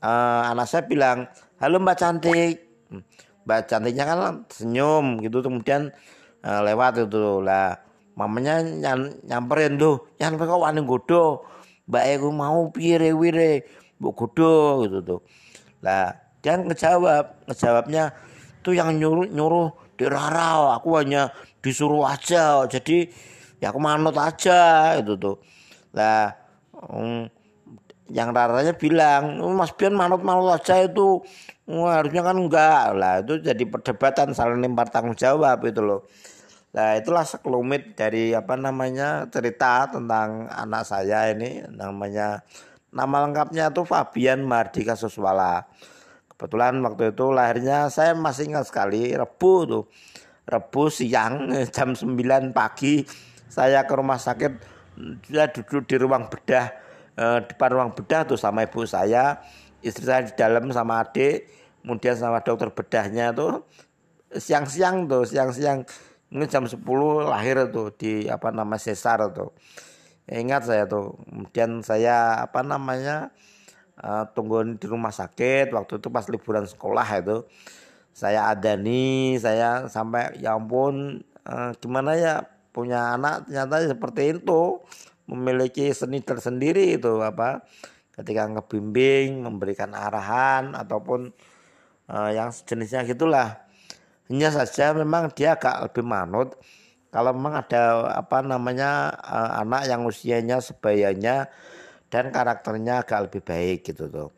uh, 0.05 0.53
anak 0.53 0.69
saya 0.69 0.86
bilang 0.86 1.25
halo 1.57 1.81
mbak 1.81 1.97
cantik. 1.97 2.62
Hmm, 2.93 3.01
mbak 3.43 3.65
cantiknya 3.65 4.05
kan 4.05 4.45
senyum 4.53 5.17
gitu 5.19 5.41
kemudian 5.41 5.89
uh, 6.44 6.62
lewat 6.65 7.08
itu 7.08 7.41
lah 7.41 7.77
mamanya 8.17 8.65
nyam, 8.65 9.13
nyamperin 9.25 9.77
tuh 9.77 10.10
yang 10.17 10.36
kok 10.41 10.50
wani 10.58 10.82
godo 10.82 11.46
mbak 11.88 12.03
aku 12.20 12.29
mau 12.34 12.67
pire 12.74 13.13
wire 13.15 13.63
bu 13.98 14.12
godo 14.13 14.84
gitu 14.86 14.98
tuh. 15.01 15.20
Lah 15.82 16.13
dan 16.41 16.67
ngejawab 16.67 17.48
ngejawabnya 17.50 18.13
tuh 18.62 18.74
yang 18.75 18.98
nyuruh 18.98 19.29
nyuruh 19.29 19.70
dirarau 19.98 20.74
aku 20.74 21.01
hanya 21.01 21.34
disuruh 21.62 22.06
aja 22.06 22.65
jadi 22.70 23.10
ya 23.58 23.74
aku 23.74 23.79
manut 23.82 24.17
aja 24.17 24.94
itu 25.00 25.13
tuh. 25.17 25.38
Lah 25.94 26.36
um, 26.74 27.25
yang 28.08 28.32
raranya 28.32 28.74
bilang 28.75 29.39
Mas 29.56 29.72
Bian 29.75 29.96
manut 29.96 30.24
manut 30.24 30.51
aja 30.51 30.84
itu 30.84 31.24
oh, 31.67 31.88
harusnya 31.88 32.24
kan 32.24 32.36
enggak. 32.39 32.83
Lah 32.95 33.15
itu 33.21 33.39
jadi 33.43 33.63
perdebatan 33.67 34.31
saling 34.31 34.63
lempar 34.63 34.88
tanggung 34.88 35.15
jawab 35.15 35.62
itu 35.67 35.83
loh. 35.83 36.07
Nah 36.75 37.00
itulah 37.00 37.24
sekelumit 37.24 37.95
dari 37.95 38.31
apa 38.36 38.55
namanya 38.55 39.27
cerita 39.27 39.88
tentang 39.91 40.47
anak 40.47 40.83
saya 40.88 41.31
ini. 41.31 41.63
Namanya 41.67 42.43
nama 42.91 43.27
lengkapnya 43.27 43.69
tuh 43.75 43.83
Fabian 43.83 44.43
Mardika 44.47 44.95
Suswala. 44.95 45.67
Kebetulan 46.31 46.77
waktu 46.86 47.17
itu 47.17 47.25
lahirnya 47.33 47.89
saya 47.89 48.13
masih 48.13 48.53
ingat 48.53 48.69
sekali 48.69 49.12
Rebu 49.15 49.53
tuh. 49.67 49.86
Rebu 50.47 50.88
siang 50.88 51.51
jam 51.75 51.91
9 51.91 52.55
pagi 52.55 53.03
saya 53.51 53.83
ke 53.83 53.93
rumah 53.95 54.19
sakit. 54.21 54.79
Saya 55.29 55.53
duduk 55.53 55.86
di 55.86 55.95
ruang 56.01 56.25
bedah 56.25 56.88
eh, 57.17 57.39
depan 57.45 57.69
ruang 57.74 57.91
bedah 57.93 58.25
tuh 58.25 58.38
sama 58.38 58.65
ibu 58.65 58.86
saya 58.86 59.41
istri 59.88 60.06
saya 60.06 60.27
di 60.27 60.34
dalam 60.36 60.70
sama 60.75 61.01
adik 61.01 61.48
kemudian 61.82 62.20
sama 62.20 62.44
dokter 62.44 62.70
bedahnya 62.70 63.32
tuh 63.32 63.63
siang-siang 64.36 65.08
tuh 65.08 65.24
siang-siang 65.24 65.88
ini 66.27 66.44
jam 66.51 66.67
10 66.67 66.84
lahir 67.24 67.72
tuh 67.72 67.96
di 67.96 68.27
apa 68.27 68.51
nama 68.51 68.75
sesar 68.75 69.32
tuh. 69.32 69.56
Ingat 70.27 70.67
saya 70.67 70.84
tuh 70.84 71.15
kemudian 71.24 71.79
saya 71.79 72.44
apa 72.44 72.60
namanya 72.67 73.32
uh, 74.03 74.27
tunggu 74.36 74.75
di 74.75 74.88
rumah 74.91 75.15
sakit 75.15 75.72
waktu 75.72 76.03
itu 76.03 76.08
pas 76.12 76.27
liburan 76.27 76.67
sekolah 76.67 77.08
itu 77.24 77.38
saya 78.12 78.51
ada 78.51 78.75
nih 78.75 79.39
saya 79.39 79.88
sampai 79.88 80.36
ya 80.44 80.60
ampun 80.60 81.24
uh, 81.48 81.72
gimana 81.79 82.20
ya 82.20 82.44
punya 82.75 83.15
anak 83.15 83.48
ternyata 83.48 83.88
seperti 83.88 84.36
itu 84.36 84.84
memiliki 85.32 85.96
seni 85.96 86.20
tersendiri 86.20 87.00
itu 87.00 87.24
apa 87.24 87.63
ketika 88.17 88.50
ngebimbing 88.50 89.45
memberikan 89.45 89.93
arahan 89.93 90.74
ataupun 90.74 91.31
uh, 92.09 92.29
yang 92.33 92.50
sejenisnya 92.50 93.05
gitulah 93.05 93.62
hanya 94.27 94.50
saja 94.51 94.91
memang 94.91 95.31
dia 95.31 95.55
agak 95.55 95.88
lebih 95.88 96.03
manut 96.03 96.57
kalau 97.07 97.31
memang 97.31 97.63
ada 97.63 98.12
apa 98.19 98.43
namanya 98.43 99.15
uh, 99.24 99.63
anak 99.63 99.88
yang 99.88 100.03
usianya 100.03 100.59
sebayanya 100.59 101.47
dan 102.12 102.31
karakternya 102.31 103.03
agak 103.03 103.31
lebih 103.31 103.41
baik 103.43 103.88
gitu 103.88 104.07
tuh. 104.12 104.29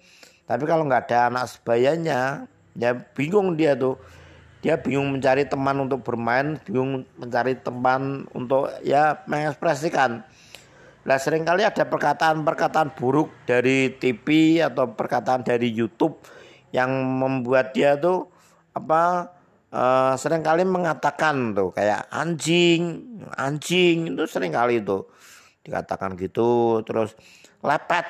Tapi 0.50 0.66
kalau 0.66 0.86
nggak 0.86 1.10
ada 1.10 1.30
anak 1.30 1.46
sebayanya, 1.50 2.50
ya 2.74 2.98
bingung 3.14 3.54
dia 3.54 3.78
tuh. 3.78 3.98
Dia 4.60 4.76
bingung 4.76 5.16
mencari 5.16 5.48
teman 5.48 5.78
untuk 5.80 6.04
bermain, 6.04 6.60
bingung 6.68 7.08
mencari 7.16 7.56
teman 7.56 8.28
untuk 8.36 8.68
ya 8.84 9.24
mengekspresikan. 9.30 10.26
Nah 11.08 11.16
sering 11.16 11.48
kali 11.48 11.64
ada 11.64 11.88
perkataan-perkataan 11.88 12.96
buruk 13.00 13.32
dari 13.48 13.96
TV 13.96 14.60
atau 14.60 14.92
perkataan 14.92 15.48
dari 15.48 15.72
YouTube 15.72 16.20
yang 16.76 16.92
membuat 16.92 17.72
dia 17.72 17.96
tuh 17.96 18.28
apa 18.76 19.32
uh, 19.74 20.14
sering 20.20 20.44
kali 20.44 20.68
mengatakan 20.68 21.56
tuh 21.56 21.72
kayak 21.74 22.06
anjing, 22.12 23.16
anjing 23.40 24.14
itu 24.14 24.24
sering 24.30 24.54
kali 24.54 24.84
itu 24.84 25.08
dikatakan 25.66 26.14
gitu 26.20 26.82
terus 26.86 27.16
lepet 27.64 28.06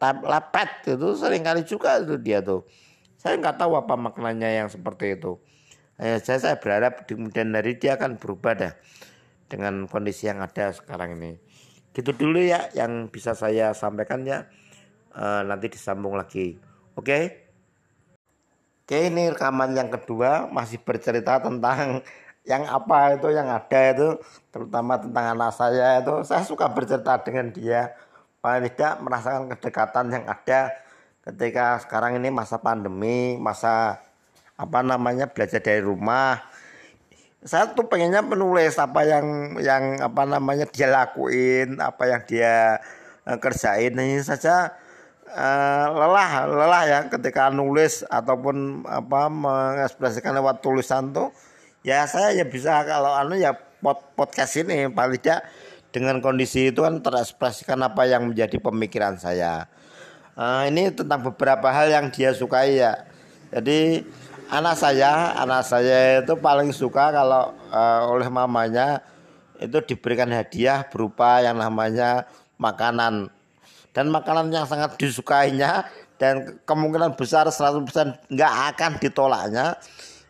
lepet 0.00 0.70
itu 0.92 1.08
sering 1.16 1.42
kali 1.44 1.64
juga 1.64 1.98
itu 2.00 2.20
dia 2.20 2.44
tuh 2.44 2.68
Saya 3.16 3.40
nggak 3.42 3.58
tahu 3.58 3.74
apa 3.74 3.98
maknanya 3.98 4.46
yang 4.46 4.68
seperti 4.70 5.18
itu. 5.18 5.40
Eh, 5.98 6.22
saya, 6.22 6.38
saya 6.38 6.56
berharap 6.62 7.08
di 7.08 7.16
kemudian 7.16 7.50
hari 7.56 7.74
dia 7.74 7.98
akan 7.98 8.20
berubah 8.22 8.54
dah 8.54 8.72
dengan 9.50 9.88
kondisi 9.90 10.30
yang 10.30 10.44
ada 10.44 10.70
sekarang 10.70 11.18
ini. 11.18 11.40
Gitu 11.96 12.12
dulu 12.12 12.36
ya 12.44 12.68
yang 12.76 13.08
bisa 13.08 13.32
saya 13.32 13.72
sampaikan 13.72 14.20
ya. 14.28 14.44
E, 15.16 15.24
nanti 15.48 15.72
disambung 15.72 16.12
lagi. 16.12 16.60
Oke? 16.92 17.48
Oke 18.84 19.08
ini 19.08 19.32
rekaman 19.32 19.72
yang 19.72 19.88
kedua 19.88 20.44
masih 20.52 20.76
bercerita 20.84 21.40
tentang 21.40 22.04
yang 22.50 22.68
apa 22.68 23.16
itu 23.16 23.32
yang 23.32 23.48
ada 23.48 23.80
itu 23.96 24.08
terutama 24.52 25.00
tentang 25.00 25.34
anak 25.34 25.50
saya 25.56 25.98
itu 26.04 26.22
saya 26.22 26.46
suka 26.46 26.70
bercerita 26.70 27.18
dengan 27.24 27.50
dia 27.50 27.90
paling 28.38 28.70
tidak 28.70 29.02
merasakan 29.02 29.50
kedekatan 29.50 30.06
yang 30.14 30.24
ada 30.30 30.70
ketika 31.26 31.82
sekarang 31.82 32.22
ini 32.22 32.30
masa 32.30 32.62
pandemi 32.62 33.34
masa 33.42 33.98
apa 34.54 34.86
namanya 34.86 35.26
belajar 35.26 35.58
dari 35.58 35.82
rumah 35.82 36.38
saya 37.44 37.70
tuh 37.76 37.86
pengennya 37.86 38.24
penulis 38.24 38.80
apa 38.80 39.04
yang 39.04 39.58
yang 39.60 40.00
apa 40.00 40.22
namanya 40.24 40.64
dia 40.70 40.88
lakuin 40.88 41.76
apa 41.78 42.02
yang 42.08 42.22
dia 42.24 42.80
uh, 43.28 43.38
kerjain. 43.38 43.92
Ini 43.92 44.24
saja 44.24 44.72
uh, 45.30 45.86
lelah 45.92 46.48
lelah 46.48 46.82
ya 46.88 46.98
ketika 47.12 47.52
nulis 47.52 48.06
ataupun 48.08 48.86
apa 48.88 49.28
mengekspresikan 49.28 50.32
lewat 50.38 50.64
tulisan 50.64 51.12
tuh. 51.12 51.30
Ya 51.86 52.02
saya 52.10 52.34
ya 52.34 52.42
bisa 52.42 52.82
kalau 52.82 53.14
anu 53.14 53.38
ya 53.38 53.54
pod, 53.78 54.02
podcast 54.18 54.58
ini 54.58 54.90
paling 54.90 55.22
tidak 55.22 55.46
dengan 55.94 56.18
kondisi 56.18 56.74
itu 56.74 56.82
kan 56.82 56.98
terekspresikan 56.98 57.78
apa 57.86 58.04
yang 58.10 58.32
menjadi 58.32 58.58
pemikiran 58.58 59.20
saya. 59.20 59.70
Uh, 60.36 60.68
ini 60.68 60.92
tentang 60.92 61.24
beberapa 61.32 61.70
hal 61.72 61.88
yang 61.88 62.10
dia 62.12 62.34
sukai 62.34 62.82
ya. 62.82 63.06
Jadi 63.54 64.04
anak 64.50 64.76
saya 64.78 65.34
anak 65.34 65.62
saya 65.66 66.22
itu 66.22 66.34
paling 66.38 66.70
suka 66.70 67.10
kalau 67.10 67.54
uh, 67.70 68.00
oleh 68.10 68.30
mamanya 68.30 69.02
itu 69.58 69.80
diberikan 69.82 70.28
hadiah 70.30 70.84
berupa 70.86 71.40
yang 71.42 71.56
namanya 71.58 72.28
makanan. 72.60 73.32
Dan 73.96 74.12
makanan 74.12 74.52
yang 74.52 74.68
sangat 74.68 75.00
disukainya 75.00 75.88
dan 76.20 76.60
kemungkinan 76.68 77.16
besar 77.16 77.48
100% 77.48 78.28
nggak 78.28 78.54
akan 78.76 78.90
ditolaknya 79.00 79.80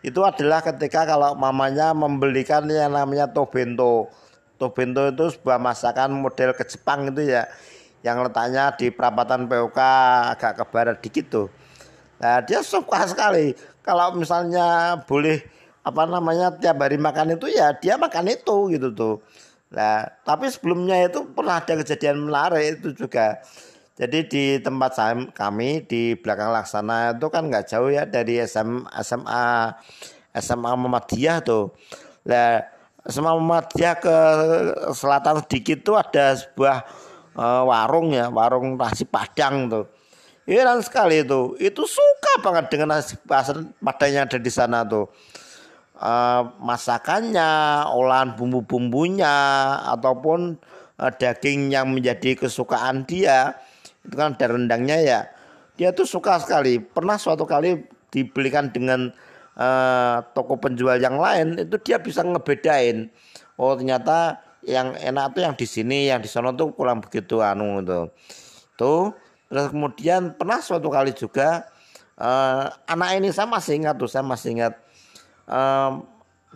itu 0.06 0.23
adalah 0.23 0.62
ketika 0.62 1.02
kalau 1.02 1.35
mamanya 1.35 1.90
membelikan 1.90 2.62
yang 2.70 2.94
namanya 2.94 3.26
tobento. 3.26 4.06
Tobento 4.54 5.11
itu 5.11 5.35
sebuah 5.35 5.58
masakan 5.58 6.14
model 6.14 6.54
ke 6.54 6.64
Jepang 6.64 7.11
itu 7.11 7.26
ya 7.26 7.50
yang 8.06 8.23
letaknya 8.23 8.70
di 8.78 8.94
perapatan 8.94 9.50
POK 9.50 9.80
agak 10.38 10.62
ke 10.62 10.64
barat 10.70 10.96
dikit 11.02 11.26
tuh. 11.26 11.49
Nah 12.23 12.38
dia 12.46 12.62
suka 12.62 13.02
sekali 13.11 13.52
kalau 13.87 14.19
misalnya 14.19 14.99
boleh 15.07 15.47
apa 15.87 16.02
namanya 16.11 16.50
tiap 16.59 16.83
hari 16.83 16.99
makan 16.99 17.38
itu 17.38 17.47
ya 17.47 17.71
dia 17.78 17.95
makan 17.95 18.35
itu 18.35 18.75
gitu 18.75 18.90
tuh. 18.90 19.16
Nah, 19.71 20.02
tapi 20.26 20.50
sebelumnya 20.50 21.07
itu 21.07 21.26
pernah 21.31 21.62
ada 21.62 21.75
kejadian 21.78 22.26
menarik 22.26 22.83
itu 22.83 23.07
juga. 23.07 23.38
Jadi 23.97 24.19
di 24.28 24.45
tempat 24.61 24.93
kami 25.33 25.87
di 25.88 26.12
belakang 26.21 26.52
Laksana 26.52 27.16
itu 27.16 27.26
kan 27.33 27.49
nggak 27.49 27.64
jauh 27.64 27.88
ya 27.88 28.05
dari 28.05 28.37
SM, 28.43 28.85
SMA 29.00 29.73
SMA 30.37 30.73
Muhammadiyah 30.76 31.40
tuh. 31.40 31.73
Nah, 32.28 32.61
SMA 33.09 33.33
Muhammadiyah 33.33 33.95
ke 33.97 34.16
selatan 34.93 35.40
sedikit 35.47 35.81
tuh 35.81 35.97
ada 35.97 36.37
sebuah 36.37 36.85
uh, 37.40 37.62
warung 37.64 38.12
ya, 38.12 38.28
warung 38.28 38.76
nasi 38.76 39.09
padang 39.09 39.71
tuh. 39.73 39.85
Heran 40.47 40.79
sekali 40.81 41.26
itu. 41.26 41.59
Itu 41.59 41.91
suka 41.91 42.38
banget 42.38 42.71
dengan 42.71 42.95
nasi 42.95 43.19
padangnya 43.83 44.31
ada 44.31 44.38
di 44.38 44.50
sana 44.50 44.87
tuh. 44.87 45.11
Uh, 45.97 46.55
masakannya, 46.62 47.83
olahan 47.90 48.37
bumbu-bumbunya 48.38 49.35
ataupun 49.90 50.55
uh, 51.03 51.12
daging 51.18 51.73
yang 51.73 51.90
menjadi 51.90 52.37
kesukaan 52.37 53.09
dia 53.09 53.57
itu 54.07 54.14
kan 54.14 54.38
ada 54.38 54.47
rendangnya 54.55 54.99
ya. 55.03 55.20
Dia 55.75 55.90
tuh 55.90 56.07
suka 56.07 56.38
sekali. 56.38 56.79
Pernah 56.79 57.18
suatu 57.18 57.42
kali 57.42 57.83
dibelikan 58.14 58.70
dengan 58.70 59.11
uh, 59.59 60.23
toko 60.31 60.62
penjual 60.62 61.03
yang 61.03 61.18
lain 61.18 61.59
itu 61.66 61.77
dia 61.83 61.99
bisa 61.99 62.23
ngebedain. 62.23 63.11
Oh 63.59 63.75
ternyata 63.75 64.38
yang 64.62 64.94
enak 64.94 65.35
tuh 65.35 65.42
yang 65.42 65.55
di 65.59 65.66
sini, 65.66 66.07
yang 66.07 66.23
di 66.23 66.31
sana 66.31 66.55
tuh 66.55 66.70
kurang 66.70 67.03
begitu 67.03 67.42
anu 67.42 67.83
tuh. 67.83 68.14
Tuh 68.79 69.16
Terus 69.46 69.70
kemudian 69.70 70.35
pernah 70.35 70.59
suatu 70.59 70.90
kali 70.90 71.14
juga 71.14 71.70
uh, 72.18 72.66
anak 72.90 73.11
ini 73.22 73.28
saya 73.30 73.46
masih 73.46 73.78
ingat 73.78 73.94
tuh, 73.94 74.11
saya 74.11 74.26
masih 74.26 74.59
ingat 74.59 74.74
uh, 75.46 76.02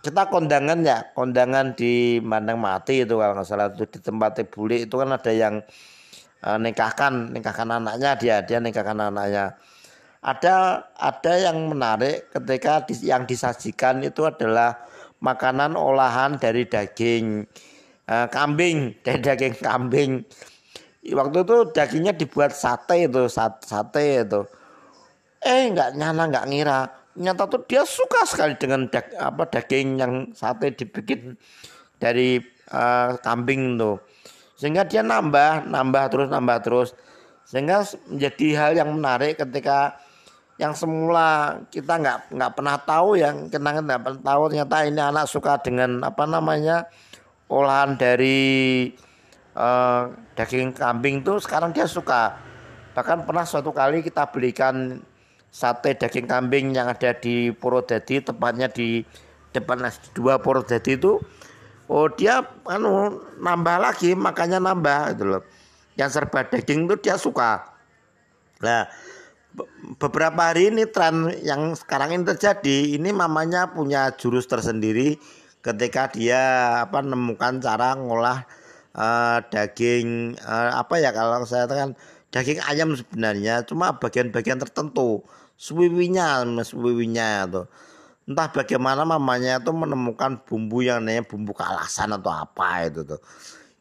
kita 0.01 0.27
kondangan 0.27 0.81
ya, 0.81 1.13
kondangan 1.13 1.77
di 1.77 2.17
Mandang 2.19 2.57
Mati 2.57 3.05
itu 3.05 3.15
kalau 3.15 3.37
nggak 3.37 3.47
salah 3.47 3.69
itu 3.69 3.85
di 3.85 3.99
tempat 4.01 4.41
Tebuli 4.41 4.89
itu 4.89 4.95
kan 4.97 5.13
ada 5.13 5.31
yang 5.31 5.61
uh, 6.41 6.57
nikahkan, 6.57 7.31
nikahkan 7.31 7.69
anaknya 7.69 8.11
dia, 8.17 8.35
dia 8.41 8.57
nikahkan 8.57 8.97
anaknya. 8.97 9.55
Ada 10.21 10.85
ada 10.97 11.33
yang 11.37 11.69
menarik 11.69 12.29
ketika 12.29 12.85
di, 12.85 12.93
yang 13.09 13.25
disajikan 13.25 14.01
itu 14.05 14.25
adalah 14.25 14.85
makanan 15.21 15.77
olahan 15.77 16.37
dari 16.41 16.65
daging 16.65 17.45
uh, 18.09 18.27
kambing, 18.29 18.93
dari 19.05 19.21
daging 19.21 19.55
kambing 19.61 20.25
waktu 21.09 21.41
itu 21.41 21.57
dagingnya 21.73 22.13
dibuat 22.13 22.53
sate 22.53 23.09
itu 23.09 23.25
sate 23.29 24.21
itu. 24.21 24.45
Eh 25.41 25.73
nggak 25.73 25.97
nyala 25.97 26.29
nggak 26.29 26.45
ngira. 26.53 26.79
Nyata 27.17 27.43
tuh 27.49 27.65
dia 27.67 27.83
suka 27.83 28.23
sekali 28.23 28.55
dengan 28.55 28.87
dag, 28.87 29.03
apa 29.17 29.43
daging 29.49 29.99
yang 29.99 30.13
sate 30.31 30.71
dibikin 30.71 31.35
dari 31.97 32.37
uh, 32.71 33.17
kambing 33.19 33.81
tuh. 33.81 33.97
Sehingga 34.55 34.85
dia 34.85 35.01
nambah 35.01 35.65
nambah 35.65 36.03
terus 36.13 36.27
nambah 36.29 36.57
terus. 36.61 36.89
Sehingga 37.49 37.83
menjadi 38.07 38.47
hal 38.55 38.71
yang 38.77 38.89
menarik 38.93 39.41
ketika 39.41 39.97
yang 40.61 40.77
semula 40.77 41.57
kita 41.73 41.97
nggak 41.97 42.37
nggak 42.37 42.51
pernah 42.53 42.77
tahu 42.77 43.17
yang 43.17 43.49
kenangan 43.49 43.81
nggak 43.81 44.01
pernah 44.05 44.21
tahu 44.21 44.41
ternyata 44.53 44.75
ini 44.85 45.01
anak 45.01 45.25
suka 45.25 45.57
dengan 45.57 46.05
apa 46.05 46.29
namanya 46.29 46.85
olahan 47.49 47.97
dari 47.97 48.93
uh, 49.55 50.11
daging 50.35 50.75
kambing 50.75 51.23
tuh 51.23 51.39
sekarang 51.41 51.71
dia 51.75 51.87
suka. 51.87 52.37
Bahkan 52.91 53.23
pernah 53.23 53.47
suatu 53.47 53.71
kali 53.71 54.03
kita 54.03 54.27
belikan 54.31 54.99
sate 55.51 55.95
daging 55.95 56.27
kambing 56.27 56.75
yang 56.75 56.91
ada 56.91 57.11
di 57.15 57.51
Purwodadi 57.51 58.23
tepatnya 58.23 58.71
di 58.71 59.03
depan 59.51 59.83
S2 59.83 60.39
Purwodadi 60.39 60.95
itu 60.95 61.19
oh 61.91 62.07
dia 62.07 62.39
anu 62.67 63.19
nambah 63.39 63.77
lagi 63.83 64.15
makanya 64.15 64.59
nambah 64.59 65.15
gitu 65.15 65.25
loh. 65.27 65.43
Yang 65.99 66.19
serba 66.19 66.47
daging 66.47 66.87
itu 66.87 66.95
dia 67.03 67.15
suka. 67.19 67.67
Nah 68.63 68.87
beberapa 69.99 70.51
hari 70.51 70.71
ini 70.71 70.87
tren 70.87 71.27
yang 71.43 71.75
sekarang 71.75 72.15
ini 72.15 72.23
terjadi 72.23 72.95
ini 72.95 73.11
mamanya 73.11 73.67
punya 73.67 74.15
jurus 74.15 74.47
tersendiri 74.47 75.19
ketika 75.59 76.07
dia 76.07 76.41
apa 76.87 77.03
nemukan 77.03 77.59
cara 77.59 77.93
ngolah 77.99 78.47
uh, 78.95 79.39
daging 79.51 80.35
uh, 80.43 80.79
apa 80.79 80.99
ya 80.99 81.09
kalau 81.15 81.43
saya 81.47 81.67
katakan 81.67 81.95
daging 82.31 82.59
ayam 82.63 82.95
sebenarnya 82.95 83.63
cuma 83.67 83.95
bagian-bagian 83.95 84.59
tertentu. 84.59 85.23
Suwiwinya 85.61 86.41
suwiwinya 86.65 87.45
itu. 87.45 87.63
Entah 88.25 88.49
bagaimana 88.49 89.05
mamanya 89.05 89.61
itu 89.61 89.69
menemukan 89.69 90.41
bumbu 90.45 90.81
yang 90.81 91.05
namanya 91.05 91.21
bumbu 91.25 91.53
kalasan 91.53 92.15
atau 92.17 92.33
apa 92.33 92.89
itu 92.89 93.05
tuh. 93.05 93.21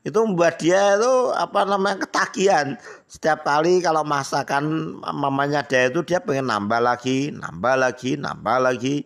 Itu 0.01 0.25
membuat 0.25 0.61
dia 0.61 0.97
itu 0.97 1.33
apa 1.33 1.65
namanya 1.65 2.05
ketagihan. 2.05 2.77
Setiap 3.09 3.45
kali 3.45 3.81
kalau 3.81 4.05
masakan 4.05 4.97
mamanya 5.01 5.65
dia 5.65 5.89
itu 5.89 6.05
dia 6.05 6.21
pengen 6.21 6.53
nambah 6.53 6.81
lagi 6.81 7.33
nambah 7.33 7.75
lagi 7.81 8.17
nambah 8.17 8.57
lagi 8.61 9.05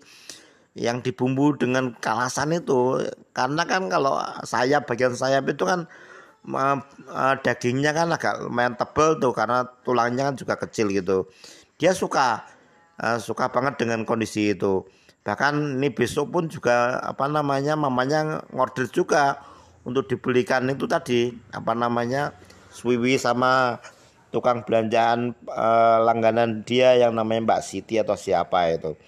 yang 0.75 1.01
dibumbu 1.01 1.55
dengan 1.55 1.95
kalasan 2.03 2.55
itu. 2.55 3.03
Karena 3.31 3.63
kan 3.65 3.87
kalau 3.87 4.19
sayap 4.43 4.91
bagian 4.91 5.15
sayap 5.15 5.47
itu 5.47 5.63
kan 5.63 5.87
uh, 6.51 7.35
dagingnya 7.41 7.95
kan 7.95 8.11
agak 8.11 8.43
lumayan 8.43 8.75
tebel 8.75 9.17
tuh 9.23 9.33
karena 9.33 9.65
tulangnya 9.87 10.31
kan 10.31 10.35
juga 10.35 10.55
kecil 10.59 10.91
gitu. 10.91 11.31
Dia 11.79 11.95
suka 11.95 12.43
uh, 12.99 13.19
suka 13.23 13.49
banget 13.55 13.87
dengan 13.87 14.03
kondisi 14.03 14.53
itu. 14.55 14.83
Bahkan 15.25 15.81
ini 15.81 15.89
besok 15.89 16.37
pun 16.37 16.53
juga 16.53 17.01
apa 17.01 17.25
namanya 17.31 17.79
mamanya 17.79 18.45
ngorder 18.53 18.91
juga 18.91 19.41
untuk 19.87 20.11
dibelikan. 20.11 20.69
Itu 20.69 20.91
tadi 20.91 21.33
apa 21.55 21.73
namanya 21.73 22.35
swiwi 22.75 23.17
sama 23.17 23.79
tukang 24.35 24.67
belanjaan 24.67 25.39
uh, 25.47 26.03
langganan 26.03 26.67
dia 26.67 26.99
yang 26.99 27.15
namanya 27.15 27.47
Mbak 27.47 27.63
Siti 27.63 28.03
atau 28.03 28.19
siapa 28.19 28.75
itu 28.75 28.99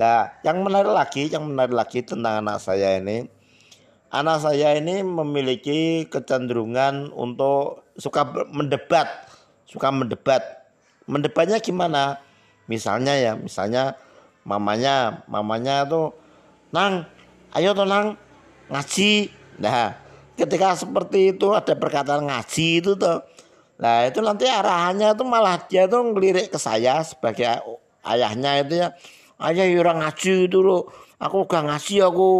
Nah, 0.00 0.32
yang 0.40 0.64
menarik 0.64 0.96
lagi, 0.96 1.28
yang 1.28 1.44
menarik 1.44 1.76
lagi 1.76 2.00
tentang 2.00 2.40
anak 2.40 2.56
saya 2.56 2.96
ini, 2.96 3.28
anak 4.08 4.40
saya 4.40 4.80
ini 4.80 5.04
memiliki 5.04 6.08
kecenderungan 6.08 7.12
untuk 7.12 7.84
suka 8.00 8.24
mendebat, 8.48 9.28
suka 9.68 9.92
mendebat. 9.92 10.40
Mendebatnya 11.04 11.60
gimana? 11.60 12.16
misalnya 12.70 13.18
ya 13.18 13.32
misalnya 13.34 13.98
mamanya 14.46 15.26
mamanya 15.26 15.82
tuh 15.90 16.14
nang 16.70 17.02
ayo 17.58 17.74
tuh 17.74 17.82
nang 17.82 18.14
ngaji 18.70 19.34
nah 19.58 19.98
ketika 20.38 20.78
seperti 20.78 21.34
itu 21.34 21.50
ada 21.50 21.74
perkataan 21.74 22.30
ngaji 22.30 22.68
itu 22.78 22.94
tuh 22.94 23.26
nah 23.82 24.06
itu 24.06 24.22
nanti 24.22 24.46
arahannya 24.46 25.18
tuh 25.18 25.26
malah 25.26 25.58
dia 25.66 25.90
tuh 25.90 26.14
ngelirik 26.14 26.54
ke 26.54 26.58
saya 26.62 27.02
sebagai 27.02 27.58
ayahnya 28.06 28.62
itu 28.62 28.86
ya 28.86 28.94
ayah 29.48 29.64
orang 29.80 30.04
ngaji 30.04 30.48
itu 30.48 30.58
loh. 30.60 30.88
Aku 31.20 31.44
gak 31.44 31.68
ngaji 31.68 31.96
aku. 32.04 32.30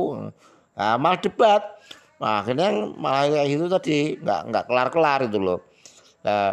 Nah, 0.76 0.96
malah 0.96 1.20
debat. 1.20 1.62
Nah, 2.20 2.44
akhirnya 2.44 2.68
malah 3.00 3.28
kayak 3.32 3.48
itu 3.48 3.66
tadi 3.68 3.96
nggak 4.20 4.40
nggak 4.52 4.64
kelar 4.68 4.88
kelar 4.92 5.20
itu 5.24 5.38
loh. 5.40 5.60
Nah 6.20 6.52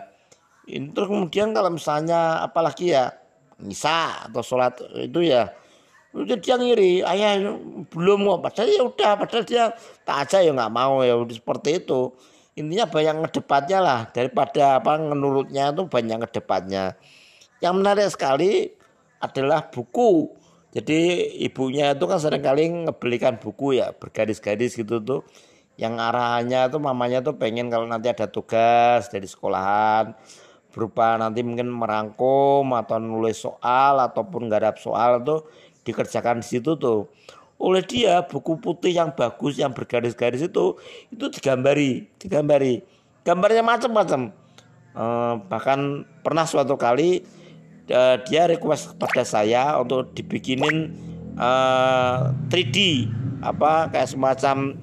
terus 0.68 1.08
kemudian 1.08 1.56
kalau 1.56 1.72
misalnya 1.72 2.44
apalagi 2.44 2.92
ya 2.92 3.16
nisa 3.64 4.28
atau 4.28 4.44
sholat 4.44 4.76
itu 5.00 5.24
ya 5.24 5.48
udah 6.12 6.38
dia 6.40 6.56
ngiri 6.60 7.04
ayah 7.04 7.56
belum 7.92 8.28
mau 8.28 8.38
padahal 8.40 8.68
ya 8.68 8.84
udah 8.84 9.12
padahal 9.16 9.44
dia 9.48 9.64
tak 10.04 10.28
aja 10.28 10.44
ya 10.44 10.52
nggak 10.52 10.74
mau 10.74 11.04
ya 11.04 11.16
seperti 11.32 11.84
itu. 11.84 12.12
Intinya 12.58 12.90
banyak 12.90 13.16
ngedepannya 13.22 13.80
lah 13.80 14.00
daripada 14.10 14.82
apa 14.82 14.98
menurutnya 14.98 15.70
itu 15.70 15.86
banyak 15.86 16.26
ngedepannya 16.26 16.98
yang 17.62 17.74
menarik 17.78 18.10
sekali 18.10 18.74
adalah 19.22 19.70
buku. 19.70 20.32
Jadi 20.76 21.34
ibunya 21.42 21.96
itu 21.96 22.06
kan 22.06 22.20
sering 22.22 22.44
kali 22.44 22.70
ngebelikan 22.86 23.42
buku 23.42 23.82
ya 23.82 23.96
bergaris-garis 23.96 24.78
gitu 24.78 25.02
tuh. 25.02 25.22
Yang 25.78 25.94
arahannya 26.02 26.62
tuh 26.74 26.82
mamanya 26.82 27.20
tuh 27.22 27.38
pengen 27.38 27.70
kalau 27.70 27.86
nanti 27.86 28.10
ada 28.10 28.26
tugas 28.30 29.10
dari 29.14 29.30
sekolahan 29.30 30.18
berupa 30.78 31.18
nanti 31.18 31.42
mungkin 31.42 31.74
merangkum 31.74 32.70
atau 32.78 33.02
nulis 33.02 33.42
soal 33.42 33.98
ataupun 33.98 34.46
garap 34.46 34.78
soal 34.78 35.26
tuh 35.26 35.50
dikerjakan 35.82 36.46
di 36.46 36.48
situ 36.58 36.78
tuh. 36.78 37.10
Oleh 37.58 37.82
dia 37.82 38.22
buku 38.22 38.62
putih 38.62 38.94
yang 38.94 39.18
bagus 39.18 39.58
yang 39.58 39.74
bergaris-garis 39.74 40.46
itu 40.46 40.78
itu 41.10 41.26
digambari 41.34 42.06
digambari. 42.22 42.86
Gambarnya 43.26 43.66
macam-macam 43.66 44.30
eh, 44.94 45.34
bahkan 45.50 46.06
pernah 46.22 46.46
suatu 46.46 46.78
kali 46.78 47.26
eh, 47.88 48.17
dia 48.28 48.43
request 48.47 48.95
kepada 48.95 49.23
saya 49.23 49.76
untuk 49.80 50.13
dibikinin 50.13 50.93
eh, 51.36 52.19
3D 52.52 52.78
apa 53.43 53.91
kayak 53.91 54.12
semacam 54.12 54.78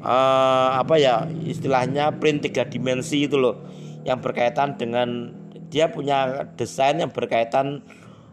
eh, 0.00 0.70
apa 0.76 0.94
ya 0.96 1.26
istilahnya 1.44 2.16
print 2.20 2.46
tiga 2.46 2.68
dimensi 2.68 3.26
itu 3.26 3.36
loh 3.36 3.64
yang 4.04 4.20
berkaitan 4.20 4.80
dengan 4.80 5.32
dia 5.70 5.88
punya 5.88 6.50
desain 6.58 6.98
yang 6.98 7.14
berkaitan 7.14 7.86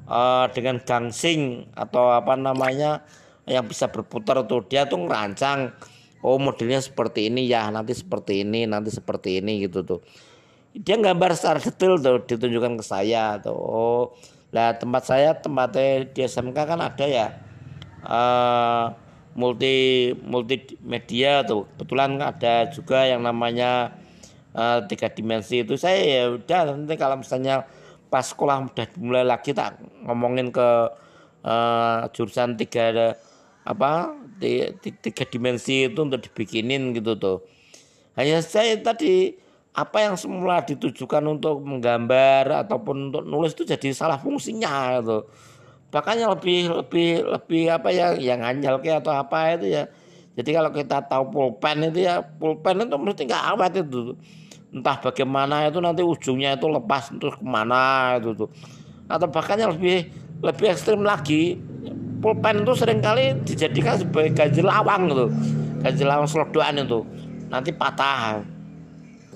uh, 0.09 0.49
dengan 0.51 0.81
gangsing 0.81 1.69
atau 1.77 2.09
apa 2.11 2.33
namanya 2.33 3.05
yang 3.45 3.63
bisa 3.69 3.87
berputar 3.87 4.41
tuh. 4.49 4.65
Dia 4.65 4.89
tuh 4.89 5.05
ngerancang 5.05 5.71
oh 6.25 6.41
modelnya 6.41 6.81
seperti 6.81 7.29
ini 7.29 7.45
ya 7.45 7.69
nanti 7.69 7.93
seperti 7.93 8.41
ini 8.41 8.65
nanti 8.65 8.89
seperti 8.89 9.39
ini 9.39 9.69
gitu 9.69 9.85
tuh 9.85 9.99
dia 10.81 10.95
gambar 10.97 11.33
secara 11.33 11.59
detail 11.61 11.97
tuh 11.97 12.21
ditunjukkan 12.25 12.79
ke 12.79 12.83
saya 12.85 13.37
tuh. 13.41 13.57
Oh 13.57 14.03
lah 14.55 14.79
tempat 14.79 15.03
saya 15.03 15.35
tempatnya 15.35 16.07
di 16.07 16.23
SMK 16.23 16.55
kan 16.55 16.79
ada 16.79 17.05
ya 17.05 17.35
uh, 18.07 18.95
multi 19.35 20.11
multimedia 20.23 21.43
tuh. 21.43 21.67
Kebetulan 21.75 22.17
ada 22.21 22.69
juga 22.71 23.05
yang 23.05 23.21
namanya 23.21 23.93
uh, 24.55 24.81
tiga 24.87 25.11
dimensi 25.11 25.61
itu. 25.61 25.75
Saya 25.75 25.99
ya 26.01 26.23
udah 26.33 26.73
nanti 26.73 26.95
kalau 26.95 27.21
misalnya 27.21 27.67
pas 28.07 28.23
sekolah 28.23 28.71
udah 28.71 28.87
mulai 29.03 29.27
lagi 29.27 29.51
tak 29.51 29.77
ngomongin 30.07 30.49
ke 30.55 30.69
uh, 31.43 32.07
jurusan 32.15 32.55
tiga 32.55 33.19
apa 33.67 34.15
tiga, 34.39 35.23
dimensi 35.27 35.91
itu 35.91 35.99
untuk 35.99 36.23
dibikinin 36.23 36.95
gitu 36.95 37.19
tuh. 37.19 37.37
Hanya 38.15 38.41
saya 38.41 38.79
tadi 38.79 39.37
apa 39.77 39.97
yang 40.01 40.17
semula 40.17 40.65
ditujukan 40.65 41.21
untuk 41.29 41.61
menggambar 41.61 42.65
ataupun 42.65 43.13
untuk 43.13 43.21
nulis 43.29 43.53
itu 43.53 43.61
jadi 43.61 43.93
salah 43.93 44.17
fungsinya 44.17 44.97
gitu. 44.97 45.29
Bahkan 45.93 46.17
yang 46.17 46.33
lebih 46.33 46.73
lebih 46.73 47.21
lebih 47.21 47.63
apa 47.69 47.93
ya 47.93 48.17
yang 48.17 48.41
anjal 48.41 48.81
kayak 48.81 49.05
atau 49.05 49.13
apa 49.13 49.53
itu 49.53 49.77
ya. 49.77 49.85
Jadi 50.33 50.49
kalau 50.49 50.73
kita 50.73 51.05
tahu 51.05 51.29
pulpen 51.29 51.93
itu 51.93 52.09
ya 52.09 52.25
pulpen 52.25 52.89
itu 52.89 52.97
mesti 52.97 53.21
nggak 53.29 53.43
awet 53.53 53.73
itu. 53.85 54.17
Entah 54.73 54.97
bagaimana 54.97 55.69
itu 55.69 55.77
nanti 55.77 56.01
ujungnya 56.01 56.57
itu 56.57 56.65
lepas 56.65 57.13
terus 57.13 57.37
ke 57.37 57.45
mana 57.45 58.17
itu 58.17 58.33
tuh. 58.33 58.49
Atau 59.05 59.29
bahkan 59.29 59.61
yang 59.61 59.77
lebih 59.77 60.09
lebih 60.41 60.73
ekstrim 60.73 61.05
lagi 61.05 61.61
pulpen 62.17 62.65
itu 62.65 62.73
sering 62.73 62.97
kali 62.97 63.37
dijadikan 63.45 64.01
sebagai 64.01 64.33
ganjil 64.33 64.65
lawang 64.65 65.05
gitu. 65.05 65.25
Ganjil 65.85 66.07
lawang 66.09 66.25
selodoan 66.25 66.81
itu. 66.81 67.05
Nanti 67.53 67.69
patah 67.69 68.57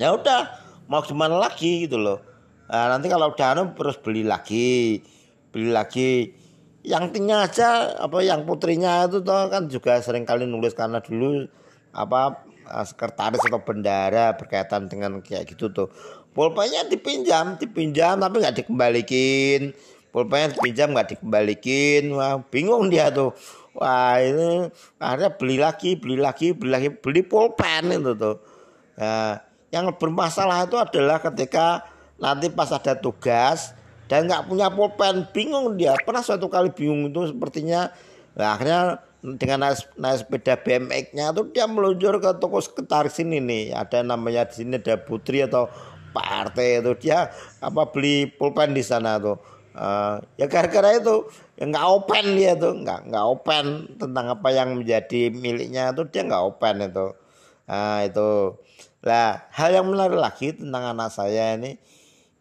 ya 0.02 0.18
udah 0.18 0.42
mau 0.90 1.06
gimana 1.06 1.38
lagi 1.38 1.86
gitu 1.86 2.02
loh. 2.02 2.20
Nah, 2.66 2.98
nanti 2.98 3.06
kalau 3.12 3.30
udah 3.30 3.48
anu 3.54 3.78
terus 3.78 4.02
beli 4.02 4.26
lagi 4.26 5.00
beli 5.54 5.70
lagi. 5.70 6.34
Yang 6.82 7.14
tinggal 7.14 7.46
aja 7.46 7.94
apa 8.02 8.26
yang 8.26 8.42
putrinya 8.50 9.06
itu 9.06 9.22
toh 9.22 9.46
kan 9.54 9.70
juga 9.70 10.02
sering 10.02 10.26
kali 10.26 10.50
nulis 10.50 10.74
karena 10.74 10.98
dulu 10.98 11.46
apa 11.94 12.42
Eh, 12.72 12.86
sekretaris 12.88 13.44
atau 13.44 13.60
bendara 13.60 14.32
berkaitan 14.40 14.88
dengan 14.88 15.20
kayak 15.20 15.52
gitu 15.52 15.68
tuh. 15.76 15.92
Pulpennya 16.32 16.88
dipinjam 16.88 17.60
dipinjam 17.60 18.16
tapi 18.16 18.40
nggak 18.40 18.64
dikembalikin. 18.64 19.76
Pulpennya 20.16 20.56
dipinjam 20.56 20.96
nggak 20.96 21.18
dikembalikin. 21.18 22.16
Wah 22.16 22.40
bingung 22.48 22.88
dia 22.88 23.12
tuh. 23.12 23.36
Wah 23.76 24.24
ini 24.24 24.72
akhirnya 25.04 25.30
beli 25.36 25.58
lagi 25.60 26.00
beli 26.00 26.16
lagi 26.16 26.56
beli 26.56 26.72
lagi 26.72 26.90
beli 26.96 27.22
pulpen 27.28 27.92
itu 27.92 28.16
tuh. 28.16 28.36
Nah, 28.96 29.36
yang 29.72 29.90
bermasalah 29.96 30.68
itu 30.68 30.78
adalah 30.78 31.18
ketika 31.24 31.88
nanti 32.20 32.52
pas 32.52 32.70
ada 32.70 32.94
tugas 32.94 33.74
dan 34.12 34.28
nggak 34.28 34.52
punya 34.52 34.68
pulpen 34.68 35.26
bingung 35.32 35.80
dia. 35.80 35.96
Pernah 35.98 36.22
suatu 36.22 36.52
kali 36.52 36.70
bingung 36.76 37.10
itu 37.10 37.32
sepertinya 37.32 37.90
nah, 38.36 38.60
akhirnya 38.60 39.00
dengan 39.22 39.70
naik, 39.70 39.80
naik 39.96 40.18
sepeda 40.28 40.54
BMX-nya 40.60 41.26
tuh 41.32 41.46
dia 41.54 41.66
meluncur 41.70 42.20
ke 42.20 42.36
toko 42.38 42.60
sekretaris 42.60 43.18
ini 43.24 43.40
nih. 43.40 43.64
Ada 43.72 44.04
namanya 44.04 44.52
di 44.52 44.62
sini 44.62 44.76
ada 44.78 45.00
Putri 45.00 45.48
atau 45.48 45.72
Pak 46.12 46.52
RT 46.52 46.60
itu 46.84 46.92
dia 47.08 47.32
apa 47.64 47.88
beli 47.88 48.28
pulpen 48.28 48.76
di 48.76 48.84
sana 48.84 49.16
tuh 49.16 49.40
uh, 49.76 50.20
ya 50.36 50.46
gara-gara 50.48 51.00
itu 51.00 51.28
ya 51.56 51.64
nggak 51.70 51.86
open 51.88 52.26
dia 52.36 52.54
tuh 52.58 52.74
nggak 52.84 53.00
nggak 53.12 53.26
open 53.26 53.66
tentang 53.96 54.26
apa 54.36 54.48
yang 54.52 54.76
menjadi 54.76 55.32
miliknya 55.32 55.96
itu 55.96 56.04
dia 56.10 56.22
nggak 56.28 56.44
open 56.44 56.76
itu. 56.84 57.08
Nah 57.70 58.04
itu 58.04 58.30
lah 59.02 59.50
hal 59.50 59.74
yang 59.74 59.90
menarik 59.90 60.18
lagi 60.18 60.54
tentang 60.54 60.94
anak 60.94 61.10
saya 61.10 61.58
ini 61.58 61.82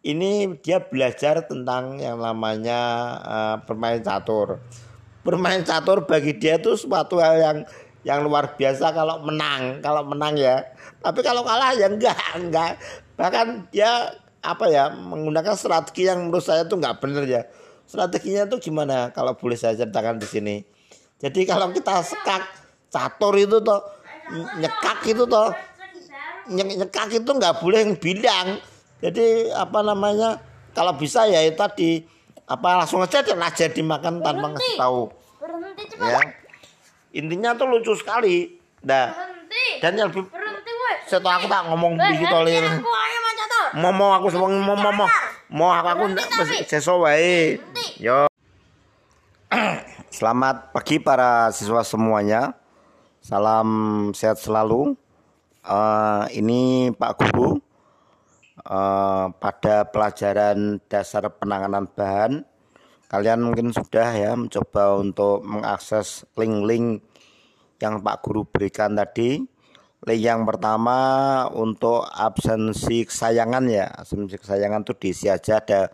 ini 0.01 0.57
dia 0.61 0.81
belajar 0.81 1.45
tentang 1.45 2.01
yang 2.01 2.17
namanya 2.17 2.79
uh, 3.21 3.55
bermain 3.65 4.01
catur. 4.01 4.57
Bermain 5.21 5.61
catur 5.61 6.09
bagi 6.09 6.33
dia 6.37 6.57
itu 6.57 6.73
suatu 6.73 7.21
hal 7.21 7.37
yang 7.37 7.57
yang 8.01 8.25
luar 8.25 8.57
biasa 8.57 8.89
kalau 8.97 9.21
menang 9.21 9.77
kalau 9.85 10.01
menang 10.01 10.33
ya. 10.37 10.65
Tapi 11.01 11.21
kalau 11.21 11.45
kalah 11.45 11.77
ya 11.77 11.85
enggak 11.85 12.17
enggak. 12.41 12.81
Bahkan 13.13 13.69
dia 13.69 14.09
apa 14.41 14.65
ya 14.73 14.89
menggunakan 14.89 15.53
strategi 15.53 16.09
yang 16.09 16.29
menurut 16.29 16.41
saya 16.41 16.65
tuh 16.65 16.81
nggak 16.81 16.97
benar 16.97 17.25
ya. 17.29 17.41
Strateginya 17.85 18.49
tuh 18.49 18.57
gimana? 18.57 19.13
Kalau 19.13 19.37
boleh 19.37 19.57
saya 19.57 19.77
ceritakan 19.77 20.17
di 20.17 20.25
sini. 20.25 20.55
Jadi 21.21 21.45
kalau 21.45 21.69
kita 21.69 22.01
sekak 22.01 22.41
catur 22.89 23.37
itu 23.37 23.61
tuh 23.61 23.81
nyekak 24.57 25.05
itu 25.05 25.29
tuh 25.29 25.53
nyekak 26.49 27.11
itu 27.13 27.29
nggak 27.29 27.61
boleh 27.61 27.93
bilang. 27.99 28.57
Jadi 29.01 29.49
apa 29.53 29.81
namanya 29.81 30.37
kalau 30.71 30.93
bisa 30.95 31.25
ya 31.25 31.41
itu 31.45 31.57
tadi 31.57 31.89
apa 32.45 32.83
langsung 32.83 33.01
aja 33.01 33.21
aja 33.21 33.65
dimakan 33.69 34.21
tanpa 34.21 34.55
ngasih 34.55 34.77
tahu. 34.77 35.01
Berhenti 35.41 35.83
cepat. 35.89 36.09
Ya. 36.09 36.21
Intinya 37.11 37.57
tuh 37.57 37.67
lucu 37.67 37.93
sekali. 37.97 38.57
Dah. 38.81 39.13
Dan 39.81 39.97
yang 39.97 40.09
lebih 40.09 40.25
berhenti 40.29 40.71
setelah 41.11 41.43
aku 41.43 41.47
tak 41.51 41.67
ngomong 41.67 41.99
begitu 41.99 42.31
oleh 42.31 42.55
mau 43.75 43.91
mau 43.91 44.15
aku 44.15 44.31
semua 44.31 44.47
mau 44.47 44.75
mau 44.79 44.93
mau 44.95 45.09
mau 45.51 45.69
aku 45.71 45.87
aku 45.91 46.03
ndak 46.15 46.27
seso 46.67 47.03
wae. 47.03 47.59
Yo. 47.99 48.31
Selamat 50.15 50.71
pagi 50.71 50.99
para 50.99 51.51
siswa 51.51 51.83
semuanya. 51.83 52.55
Salam 53.19 54.11
sehat 54.15 54.39
selalu 54.39 54.95
uh, 55.65 56.25
ini 56.33 56.89
Pak 56.95 57.13
Guru 57.17 57.71
Eh, 58.61 59.27
pada 59.41 59.89
pelajaran 59.89 60.77
dasar 60.85 61.25
penanganan 61.33 61.89
bahan 61.89 62.45
kalian 63.09 63.41
mungkin 63.41 63.73
sudah 63.73 64.13
ya 64.13 64.37
mencoba 64.37 65.01
untuk 65.01 65.41
mengakses 65.41 66.29
link-link 66.37 67.01
yang 67.81 68.05
Pak 68.05 68.21
Guru 68.21 68.45
berikan 68.45 68.93
tadi. 68.93 69.41
Link 70.05 70.21
yang 70.21 70.45
pertama 70.45 70.97
untuk 71.49 72.05
absensi 72.05 73.01
kesayangan 73.01 73.65
ya. 73.65 73.89
Absensi 73.89 74.37
kesayangan 74.37 74.85
itu 74.85 74.93
diisi 74.93 75.25
aja 75.25 75.57
ada 75.57 75.89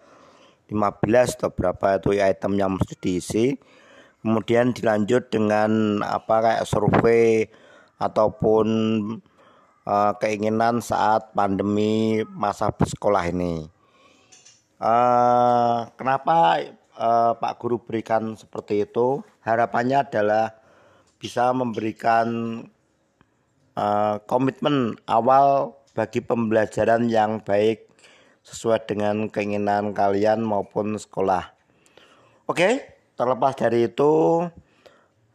15 0.68 1.40
atau 1.40 1.50
berapa 1.56 2.04
itu 2.04 2.20
item 2.20 2.54
yang 2.60 2.76
mesti 2.76 2.96
diisi. 3.00 3.46
Kemudian 4.20 4.76
dilanjut 4.76 5.32
dengan 5.32 6.04
apa 6.04 6.36
kayak 6.44 6.68
survei 6.68 7.48
ataupun 7.96 8.68
uh, 9.88 10.12
keinginan 10.20 10.84
saat 10.84 11.32
pandemi 11.32 12.20
masa 12.36 12.68
sekolah 12.76 13.24
ini 13.32 13.72
uh, 14.84 15.88
kenapa 15.96 16.68
uh, 17.00 17.32
Pak 17.40 17.54
Guru 17.64 17.80
berikan 17.80 18.36
seperti 18.36 18.84
itu 18.84 19.24
harapannya 19.48 20.04
adalah 20.04 20.52
bisa 21.18 21.56
memberikan 21.56 22.28
uh, 23.80 24.20
komitmen 24.28 25.00
awal 25.08 25.78
bagi 25.98 26.22
pembelajaran 26.22 27.10
yang 27.10 27.42
baik 27.42 27.90
sesuai 28.46 28.86
dengan 28.86 29.28
keinginan 29.28 29.92
kalian 29.92 30.40
maupun 30.40 30.96
sekolah. 30.96 31.52
Oke, 32.48 32.80
terlepas 33.20 33.58
dari 33.60 33.92
itu, 33.92 34.46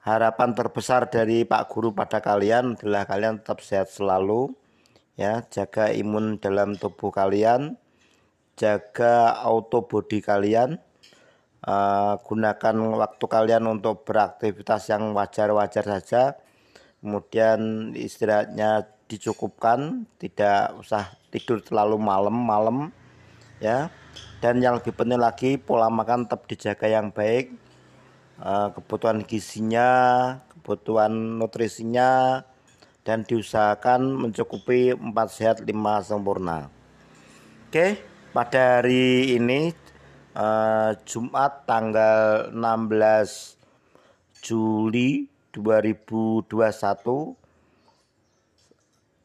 harapan 0.02 0.50
terbesar 0.52 1.06
dari 1.06 1.46
Pak 1.46 1.70
Guru 1.70 1.94
pada 1.94 2.18
kalian 2.18 2.74
adalah 2.74 3.06
kalian 3.06 3.38
tetap 3.38 3.62
sehat 3.62 3.86
selalu, 3.86 4.50
ya, 5.14 5.46
jaga 5.46 5.94
imun 5.94 6.42
dalam 6.42 6.74
tubuh 6.74 7.14
kalian, 7.14 7.78
jaga 8.58 9.38
auto 9.46 9.86
body 9.86 10.18
kalian, 10.18 10.82
uh, 11.62 12.18
gunakan 12.18 12.76
waktu 12.98 13.24
kalian 13.30 13.64
untuk 13.70 14.02
beraktivitas 14.02 14.90
yang 14.90 15.14
wajar-wajar 15.14 15.86
saja, 15.86 16.34
kemudian 16.98 17.94
istirahatnya 17.94 18.90
dicukupkan, 19.06 20.02
tidak 20.18 20.74
usah 20.82 21.14
tidur 21.30 21.62
terlalu 21.62 22.02
malam-malam 22.02 22.90
ya. 23.62 23.86
Dan 24.42 24.58
yang 24.58 24.82
lebih 24.82 24.90
penting 24.98 25.22
lagi 25.22 25.54
pola 25.54 25.86
makan 25.86 26.26
tetap 26.26 26.50
dijaga 26.50 26.90
yang 26.90 27.14
baik. 27.14 27.61
Eh, 28.42 28.68
kebutuhan 28.74 29.22
gizinya, 29.22 29.90
kebutuhan 30.50 31.14
nutrisinya 31.38 32.42
dan 33.06 33.22
diusahakan 33.22 34.18
mencukupi 34.18 34.90
4 34.98 35.14
sehat 35.30 35.62
5 35.62 35.70
sempurna. 36.02 36.66
Oke, 37.70 38.02
pada 38.34 38.82
hari 38.82 39.38
ini 39.38 39.70
uh, 40.34 40.90
Jumat 41.06 41.70
tanggal 41.70 42.50
16 42.50 44.42
Juli 44.42 45.30
2021 45.54 46.50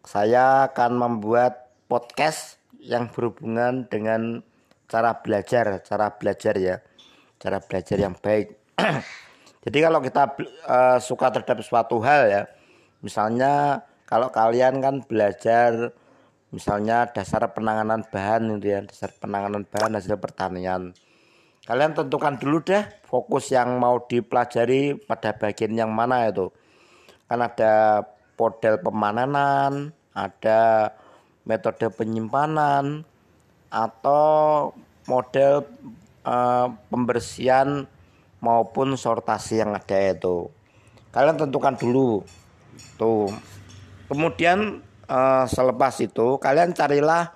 saya 0.06 0.70
akan 0.70 0.92
membuat 0.94 1.74
podcast 1.90 2.62
yang 2.86 3.10
berhubungan 3.10 3.90
dengan 3.90 4.46
cara 4.86 5.18
belajar, 5.26 5.82
cara 5.82 6.14
belajar 6.14 6.54
ya, 6.62 6.86
cara 7.42 7.58
belajar 7.66 7.98
yang 7.98 8.14
baik. 8.14 8.57
Jadi 9.66 9.78
kalau 9.82 10.00
kita 10.00 10.38
uh, 10.70 10.98
suka 11.02 11.34
terhadap 11.34 11.66
suatu 11.66 11.98
hal 12.06 12.30
ya, 12.30 12.44
misalnya 13.02 13.82
kalau 14.06 14.30
kalian 14.30 14.80
kan 14.80 15.02
belajar 15.04 15.92
misalnya 16.54 17.10
dasar 17.12 17.44
penanganan 17.52 18.06
bahan 18.08 18.62
itu 18.62 18.78
ya, 18.78 18.80
dasar 18.86 19.12
penanganan 19.18 19.66
bahan 19.66 19.98
hasil 19.98 20.16
pertanian. 20.22 20.94
Kalian 21.68 21.92
tentukan 21.98 22.40
dulu 22.40 22.64
deh 22.64 22.86
fokus 23.04 23.52
yang 23.52 23.76
mau 23.76 24.00
dipelajari 24.00 24.96
pada 24.96 25.36
bagian 25.36 25.76
yang 25.76 25.92
mana 25.92 26.32
itu. 26.32 26.48
Kan 27.28 27.44
ada 27.44 28.08
model 28.40 28.80
pemanenan, 28.80 29.92
ada 30.16 30.94
metode 31.44 31.92
penyimpanan 31.92 33.04
atau 33.68 34.72
model 35.12 35.68
uh, 36.24 36.72
pembersihan 36.88 37.84
maupun 38.44 38.94
sortasi 38.94 39.62
yang 39.62 39.74
ada 39.74 39.98
itu. 40.14 40.50
Kalian 41.12 41.38
tentukan 41.38 41.74
dulu. 41.74 42.22
Tuh. 43.00 43.30
Kemudian 44.08 44.82
uh, 45.10 45.46
selepas 45.50 45.98
itu 46.00 46.38
kalian 46.38 46.72
carilah 46.72 47.34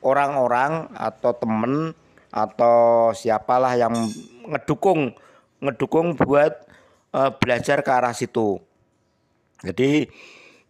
orang-orang 0.00 0.90
atau 0.96 1.32
temen 1.36 1.94
atau 2.30 3.10
siapalah 3.10 3.74
yang 3.74 3.92
ngedukung 4.46 5.14
ngedukung 5.60 6.16
buat 6.16 6.64
uh, 7.12 7.30
belajar 7.36 7.84
ke 7.84 7.90
arah 7.90 8.16
situ. 8.16 8.58
Jadi 9.60 10.08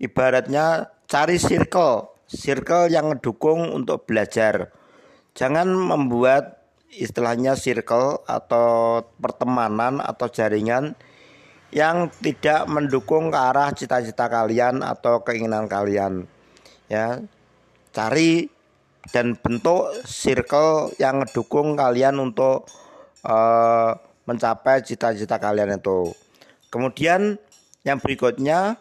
ibaratnya 0.02 0.90
cari 1.06 1.38
circle, 1.38 2.26
circle 2.26 2.90
yang 2.90 3.06
mendukung 3.14 3.70
untuk 3.70 4.06
belajar. 4.06 4.74
Jangan 5.38 5.70
membuat 5.70 6.59
istilahnya 6.90 7.54
circle 7.54 8.26
atau 8.26 9.00
pertemanan 9.22 10.02
atau 10.02 10.26
jaringan 10.26 10.98
yang 11.70 12.10
tidak 12.18 12.66
mendukung 12.66 13.30
ke 13.30 13.38
arah 13.38 13.70
cita-cita 13.70 14.26
kalian 14.26 14.82
atau 14.82 15.22
keinginan 15.22 15.70
kalian. 15.70 16.26
Ya. 16.90 17.22
Cari 17.94 18.50
dan 19.14 19.38
bentuk 19.38 19.90
circle 20.06 20.94
yang 20.98 21.22
mendukung 21.22 21.78
kalian 21.78 22.18
untuk 22.18 22.66
uh, 23.22 23.94
mencapai 24.26 24.82
cita-cita 24.82 25.38
kalian 25.38 25.78
itu. 25.78 26.10
Kemudian 26.70 27.38
yang 27.82 27.98
berikutnya 27.98 28.78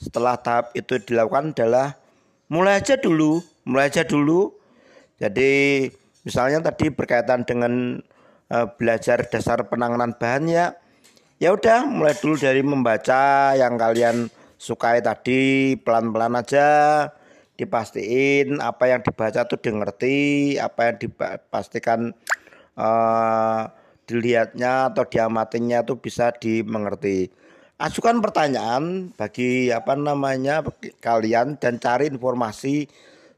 setelah 0.00 0.40
tahap 0.40 0.72
itu 0.72 0.98
dilakukan 0.98 1.52
adalah 1.54 1.98
mulai 2.50 2.80
aja 2.80 2.98
dulu, 2.98 3.42
mulai 3.68 3.92
aja 3.92 4.02
dulu. 4.02 4.50
Jadi 5.20 5.86
misalnya 6.26 6.60
tadi 6.60 6.92
berkaitan 6.92 7.44
dengan 7.48 7.98
uh, 8.52 8.66
belajar 8.76 9.24
dasar 9.28 9.64
penanganan 9.68 10.16
bahan 10.16 10.44
ya, 10.50 10.66
ya 11.40 11.54
udah 11.56 11.86
mulai 11.88 12.14
dulu 12.18 12.36
dari 12.36 12.60
membaca 12.60 13.54
yang 13.56 13.80
kalian 13.80 14.28
sukai 14.60 15.00
tadi 15.00 15.72
pelan-pelan 15.80 16.36
aja 16.36 16.68
dipastiin 17.56 18.60
apa 18.60 18.88
yang 18.88 19.00
dibaca 19.04 19.44
tuh 19.44 19.60
dimengerti 19.60 20.56
apa 20.56 20.92
yang 20.92 20.96
dipastikan 20.96 22.16
uh, 22.76 23.68
dilihatnya 24.08 24.90
atau 24.90 25.04
diamatinya 25.06 25.84
tuh 25.84 26.00
bisa 26.00 26.32
dimengerti. 26.34 27.28
Ajukan 27.80 28.20
pertanyaan 28.20 29.12
bagi 29.16 29.72
apa 29.72 29.96
namanya 29.96 30.60
kalian 31.00 31.56
dan 31.56 31.80
cari 31.80 32.12
informasi 32.12 32.84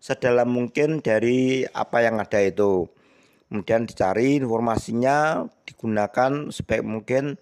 sedalam 0.03 0.51
mungkin 0.51 0.99
dari 0.99 1.63
apa 1.71 2.03
yang 2.03 2.19
ada 2.19 2.43
itu. 2.43 2.91
Kemudian 3.47 3.87
dicari 3.87 4.43
informasinya 4.43 5.47
digunakan 5.63 6.51
sebaik 6.51 6.83
mungkin 6.83 7.39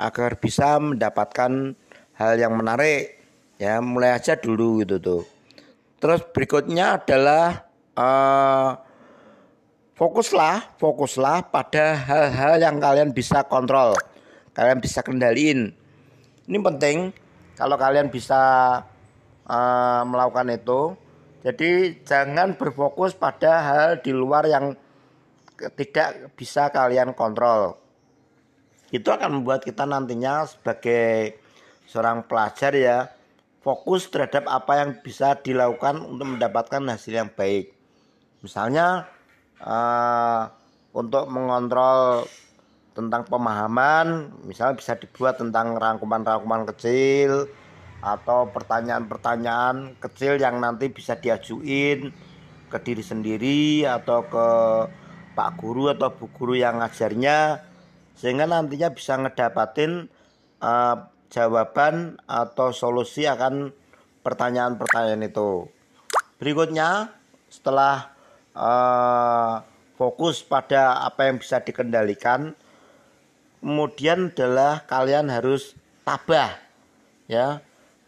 agar 0.00 0.42
bisa 0.42 0.82
mendapatkan 0.82 1.78
hal 2.18 2.32
yang 2.34 2.58
menarik. 2.58 3.22
Ya, 3.62 3.78
mulai 3.78 4.18
aja 4.18 4.34
dulu 4.34 4.82
gitu 4.82 4.98
tuh. 4.98 5.22
Terus 6.02 6.26
berikutnya 6.34 6.98
adalah 6.98 7.70
uh, 7.94 8.74
fokuslah, 9.94 10.74
fokuslah 10.82 11.46
pada 11.54 11.94
hal-hal 11.94 12.58
yang 12.58 12.82
kalian 12.82 13.14
bisa 13.14 13.46
kontrol, 13.46 13.94
kalian 14.50 14.82
bisa 14.82 14.98
kendaliin 15.06 15.78
ini 16.50 16.58
penting 16.58 17.14
kalau 17.54 17.78
kalian 17.78 18.10
bisa 18.10 18.40
uh, 19.46 20.02
melakukan 20.06 20.50
itu. 20.50 20.80
Jadi 21.42 21.98
jangan 22.06 22.54
berfokus 22.54 23.18
pada 23.18 23.58
hal 23.66 23.88
di 23.98 24.14
luar 24.14 24.46
yang 24.46 24.78
tidak 25.74 26.34
bisa 26.38 26.70
kalian 26.70 27.14
kontrol. 27.18 27.78
Itu 28.94 29.10
akan 29.10 29.42
membuat 29.42 29.66
kita 29.66 29.82
nantinya 29.82 30.46
sebagai 30.46 31.38
seorang 31.90 32.22
pelajar 32.30 32.72
ya 32.78 33.10
fokus 33.62 34.10
terhadap 34.10 34.46
apa 34.46 34.86
yang 34.86 34.90
bisa 35.02 35.38
dilakukan 35.38 36.02
untuk 36.02 36.38
mendapatkan 36.38 36.82
hasil 36.86 37.14
yang 37.26 37.30
baik. 37.30 37.74
Misalnya 38.42 39.06
uh, 39.62 40.50
untuk 40.94 41.26
mengontrol 41.30 42.26
tentang 42.92 43.24
pemahaman 43.24 44.36
misalnya 44.44 44.76
bisa 44.76 44.92
dibuat 45.00 45.40
tentang 45.40 45.80
rangkuman-rangkuman 45.80 46.68
kecil 46.74 47.48
atau 48.02 48.50
pertanyaan-pertanyaan 48.50 49.94
kecil 50.02 50.36
yang 50.36 50.58
nanti 50.58 50.90
bisa 50.90 51.14
diajuin 51.14 52.10
ke 52.66 52.78
diri 52.82 53.04
sendiri 53.04 53.86
atau 53.86 54.26
ke 54.26 54.46
Pak 55.32 55.50
Guru 55.62 55.94
atau 55.94 56.10
Bu 56.10 56.26
Guru 56.34 56.58
yang 56.58 56.82
ngajarnya 56.82 57.62
sehingga 58.18 58.44
nantinya 58.44 58.90
bisa 58.90 59.16
ngedapatin 59.16 60.10
uh, 60.60 61.08
jawaban 61.30 62.20
atau 62.26 62.74
solusi 62.74 63.24
akan 63.24 63.72
pertanyaan-pertanyaan 64.20 65.24
itu. 65.24 65.70
Berikutnya 66.36 67.14
setelah 67.48 68.12
uh, 68.52 69.62
fokus 69.94 70.42
pada 70.42 71.06
apa 71.06 71.30
yang 71.30 71.38
bisa 71.38 71.62
dikendalikan 71.62 72.58
kemudian 73.62 74.34
adalah 74.34 74.82
kalian 74.90 75.30
harus 75.30 75.78
tabah 76.02 76.58
ya 77.30 77.62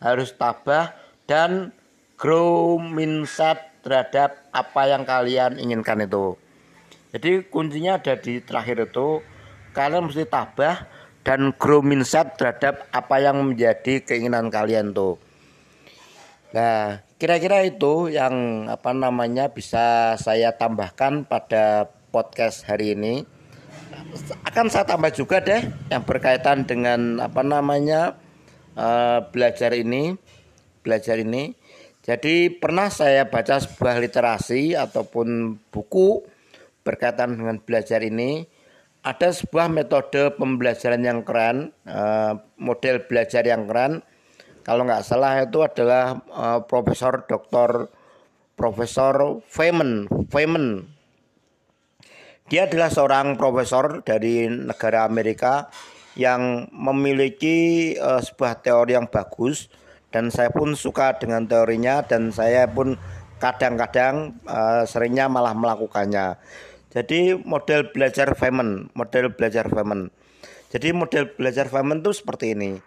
harus 0.05 0.37
tabah 0.37 0.93
dan 1.25 1.73
grow 2.21 2.77
mindset 2.77 3.73
terhadap 3.81 4.45
apa 4.53 4.83
yang 4.85 5.03
kalian 5.09 5.57
inginkan 5.57 6.05
itu 6.05 6.37
Jadi 7.15 7.47
kuncinya 7.49 7.97
ada 7.97 8.19
di 8.19 8.43
terakhir 8.43 8.91
itu 8.91 9.25
kalian 9.73 10.11
mesti 10.11 10.29
tabah 10.29 10.85
dan 11.25 11.57
grow 11.57 11.81
mindset 11.81 12.37
terhadap 12.37 12.85
apa 12.93 13.17
yang 13.23 13.41
menjadi 13.41 14.05
keinginan 14.05 14.53
kalian 14.53 14.93
tuh. 14.93 15.17
Nah, 16.53 17.03
kira-kira 17.19 17.65
itu 17.67 18.13
yang 18.13 18.67
apa 18.67 18.91
namanya 18.95 19.51
bisa 19.51 20.15
saya 20.21 20.55
tambahkan 20.55 21.27
pada 21.27 21.89
podcast 22.15 22.63
hari 22.67 22.95
ini. 22.95 23.27
Akan 24.47 24.71
saya 24.71 24.87
tambah 24.87 25.11
juga 25.11 25.43
deh 25.43 25.67
yang 25.91 26.03
berkaitan 26.07 26.67
dengan 26.67 27.19
apa 27.19 27.43
namanya 27.43 28.15
uh, 28.79 29.27
belajar 29.31 29.75
ini, 29.75 30.15
belajar 30.83 31.19
ini. 31.19 31.55
Jadi 32.05 32.53
pernah 32.53 32.93
saya 32.93 33.25
baca 33.27 33.57
sebuah 33.57 33.97
literasi 33.97 34.77
ataupun 34.77 35.57
buku 35.73 36.21
berkaitan 36.85 37.41
dengan 37.41 37.57
belajar 37.65 38.05
ini 38.05 38.45
ada 39.05 39.29
sebuah 39.33 39.69
metode 39.69 40.33
pembelajaran 40.37 41.05
yang 41.05 41.21
keren, 41.25 41.73
uh, 41.85 42.41
model 42.57 43.05
belajar 43.05 43.45
yang 43.45 43.69
keren. 43.69 44.01
Kalau 44.65 44.89
nggak 44.89 45.05
salah 45.05 45.45
itu 45.45 45.61
adalah 45.61 46.25
uh, 46.33 46.65
Profesor 46.65 47.29
Dr. 47.29 47.93
Profesor 48.57 49.45
Feynman. 49.45 50.09
Feynman. 50.33 50.89
Dia 52.49 52.69
adalah 52.69 52.93
seorang 52.93 53.41
profesor 53.41 54.05
dari 54.05 54.49
negara 54.49 55.09
Amerika 55.09 55.69
yang 56.15 56.71
memiliki 56.71 57.93
uh, 57.99 58.23
sebuah 58.23 58.63
teori 58.63 58.95
yang 58.95 59.11
bagus 59.11 59.67
dan 60.15 60.31
saya 60.31 60.51
pun 60.55 60.79
suka 60.79 61.19
dengan 61.19 61.43
teorinya 61.51 62.07
dan 62.07 62.31
saya 62.31 62.71
pun 62.71 62.95
kadang-kadang 63.43 64.39
uh, 64.47 64.87
seringnya 64.87 65.27
malah 65.27 65.53
melakukannya. 65.53 66.39
Jadi 66.95 67.35
model 67.43 67.91
belajar 67.91 68.39
Feynman, 68.39 68.95
model 68.95 69.35
belajar 69.35 69.67
Feynman. 69.67 70.15
Jadi 70.71 70.95
model 70.95 71.35
belajar 71.35 71.67
Feynman 71.67 72.07
itu 72.07 72.15
seperti 72.15 72.55
ini. 72.55 72.79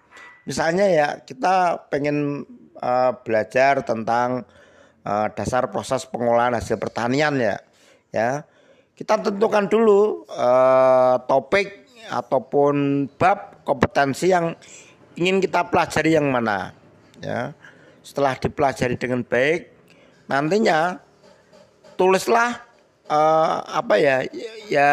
Misalnya 0.47 0.87
ya 0.87 1.07
kita 1.27 1.87
pengen 1.91 2.47
uh, 2.79 3.11
belajar 3.27 3.83
tentang 3.83 4.47
uh, 5.03 5.27
dasar 5.35 5.67
proses 5.67 6.07
pengolahan 6.07 6.55
hasil 6.55 6.79
pertanian 6.79 7.35
ya, 7.35 7.59
ya 8.15 8.47
kita 8.95 9.19
tentukan 9.19 9.67
dulu 9.67 10.23
uh, 10.31 11.19
topik 11.27 11.86
ataupun 12.07 13.07
bab 13.19 13.61
kompetensi 13.67 14.31
yang 14.31 14.55
ingin 15.19 15.43
kita 15.43 15.67
pelajari 15.67 16.15
yang 16.15 16.27
mana, 16.31 16.71
ya. 17.19 17.51
Setelah 18.01 18.39
dipelajari 18.39 18.95
dengan 18.95 19.19
baik, 19.27 19.67
nantinya 20.31 21.03
tulislah 21.99 22.63
uh, 23.11 23.67
apa 23.67 23.95
ya 23.99 24.23
ya 24.71 24.91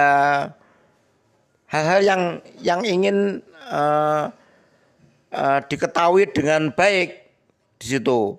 hal-hal 1.70 2.00
yang 2.02 2.22
yang 2.58 2.80
ingin 2.82 3.38
uh, 3.70 4.34
uh, 5.30 5.60
diketahui 5.70 6.26
dengan 6.30 6.74
baik 6.74 7.22
di 7.78 7.86
situ. 7.98 8.38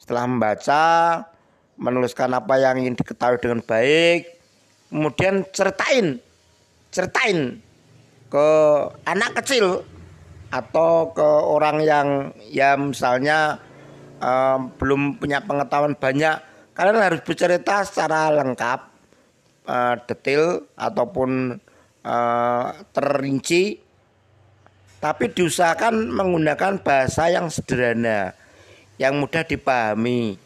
Setelah 0.00 0.24
membaca, 0.26 0.84
menuliskan 1.78 2.32
apa 2.32 2.58
yang 2.58 2.80
ingin 2.80 2.98
diketahui 2.98 3.38
dengan 3.38 3.60
baik, 3.62 4.40
kemudian 4.90 5.46
ceritain, 5.54 6.18
ceritain 6.90 7.62
ke 8.32 8.48
anak 9.04 9.36
kecil 9.44 9.84
atau 10.48 11.12
ke 11.12 11.28
orang 11.44 11.84
yang 11.84 12.08
ya 12.48 12.80
misalnya 12.80 13.60
uh, 14.24 14.56
belum 14.80 15.20
punya 15.20 15.44
pengetahuan 15.44 15.92
banyak 15.92 16.40
kalian 16.72 17.04
harus 17.04 17.20
bercerita 17.20 17.84
secara 17.84 18.32
lengkap, 18.32 18.80
uh, 19.68 19.94
detail 20.08 20.64
ataupun 20.76 21.60
uh, 22.04 22.66
terinci, 22.96 23.76
tapi 24.96 25.28
diusahakan 25.32 26.08
menggunakan 26.08 26.80
bahasa 26.80 27.28
yang 27.28 27.52
sederhana, 27.52 28.32
yang 28.96 29.20
mudah 29.20 29.44
dipahami, 29.44 30.40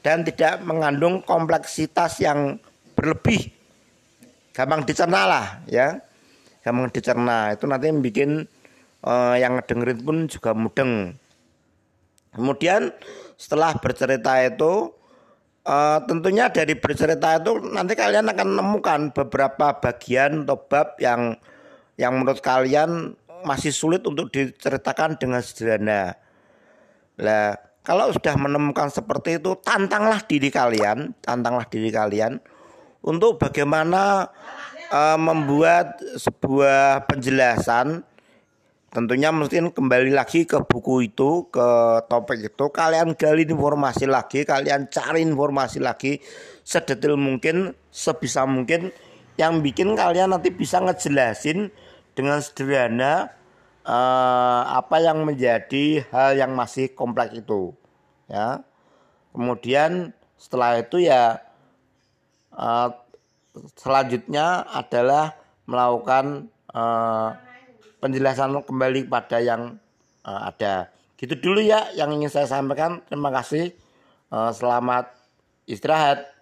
dan 0.00 0.24
tidak 0.24 0.64
mengandung 0.64 1.20
kompleksitas 1.20 2.24
yang 2.24 2.56
berlebih. 2.96 3.52
Gampang 4.56 4.88
dicerna 4.88 5.28
lah, 5.28 5.46
ya, 5.68 6.00
gampang 6.66 6.90
dicerna. 6.90 7.54
Itu 7.54 7.70
nanti 7.70 7.86
bikin 7.94 8.42
uh, 9.06 9.38
yang 9.38 9.62
dengerin 9.62 10.02
pun 10.02 10.16
juga 10.26 10.50
mudeng. 10.50 11.14
Kemudian 12.34 12.90
setelah 13.38 13.78
bercerita 13.78 14.42
itu 14.42 14.90
Uh, 15.66 15.98
tentunya 16.06 16.46
dari 16.46 16.78
bercerita 16.78 17.42
itu 17.42 17.58
nanti 17.74 17.98
kalian 17.98 18.30
akan 18.30 18.54
menemukan 18.54 19.10
beberapa 19.10 19.74
bagian 19.82 20.46
atau 20.46 20.62
bab 20.62 20.94
yang 21.02 21.34
yang 21.98 22.14
menurut 22.14 22.38
kalian 22.38 23.18
masih 23.42 23.74
sulit 23.74 24.06
untuk 24.06 24.30
diceritakan 24.30 25.18
dengan 25.18 25.42
sederhana. 25.42 26.14
Lah, 27.18 27.58
kalau 27.82 28.14
sudah 28.14 28.38
menemukan 28.38 28.94
seperti 28.94 29.42
itu, 29.42 29.58
tantanglah 29.58 30.22
diri 30.22 30.54
kalian, 30.54 31.10
tantanglah 31.18 31.66
diri 31.66 31.90
kalian 31.90 32.38
untuk 33.02 33.42
bagaimana 33.42 34.30
uh, 34.96 35.18
membuat 35.20 36.00
sebuah 36.16 37.04
penjelasan. 37.04 38.00
Tentunya 38.92 39.28
mungkin 39.28 39.76
kembali 39.76 40.16
lagi 40.16 40.48
ke 40.48 40.56
buku 40.64 41.12
itu 41.12 41.52
ke 41.52 41.68
topik 42.08 42.48
itu. 42.48 42.64
Kalian 42.72 43.12
gali 43.12 43.44
informasi 43.44 44.08
lagi 44.08 44.48
kalian 44.48 44.88
cari 44.88 45.20
informasi 45.20 45.84
lagi 45.84 46.16
sedetail 46.64 47.20
mungkin 47.20 47.76
sebisa 47.92 48.48
mungkin. 48.48 48.88
Yang 49.36 49.68
bikin 49.68 49.92
kalian 49.92 50.32
nanti 50.32 50.48
bisa 50.48 50.80
ngejelasin 50.80 51.68
dengan 52.16 52.40
sederhana 52.40 53.36
uh, 53.84 54.62
apa 54.80 54.96
yang 55.04 55.28
menjadi 55.28 56.08
hal 56.08 56.40
yang 56.40 56.56
masih 56.56 56.96
kompleks 56.96 57.36
itu 57.36 57.76
ya. 58.32 58.64
Kemudian 59.36 60.16
setelah 60.40 60.80
itu 60.80 61.04
ya 61.04 61.44
uh, 62.56 62.88
selanjutnya 63.76 64.68
adalah 64.68 65.32
melakukan 65.64 66.52
uh, 66.76 67.32
penjelasan 67.98 68.60
kembali 68.62 69.08
pada 69.08 69.40
yang 69.40 69.80
uh, 70.22 70.40
ada. 70.52 70.92
Gitu 71.16 71.32
dulu 71.40 71.64
ya 71.64 71.88
yang 71.96 72.12
ingin 72.12 72.28
saya 72.28 72.44
sampaikan. 72.44 73.00
Terima 73.08 73.32
kasih. 73.32 73.72
Uh, 74.28 74.52
selamat 74.52 75.08
istirahat. 75.64 76.35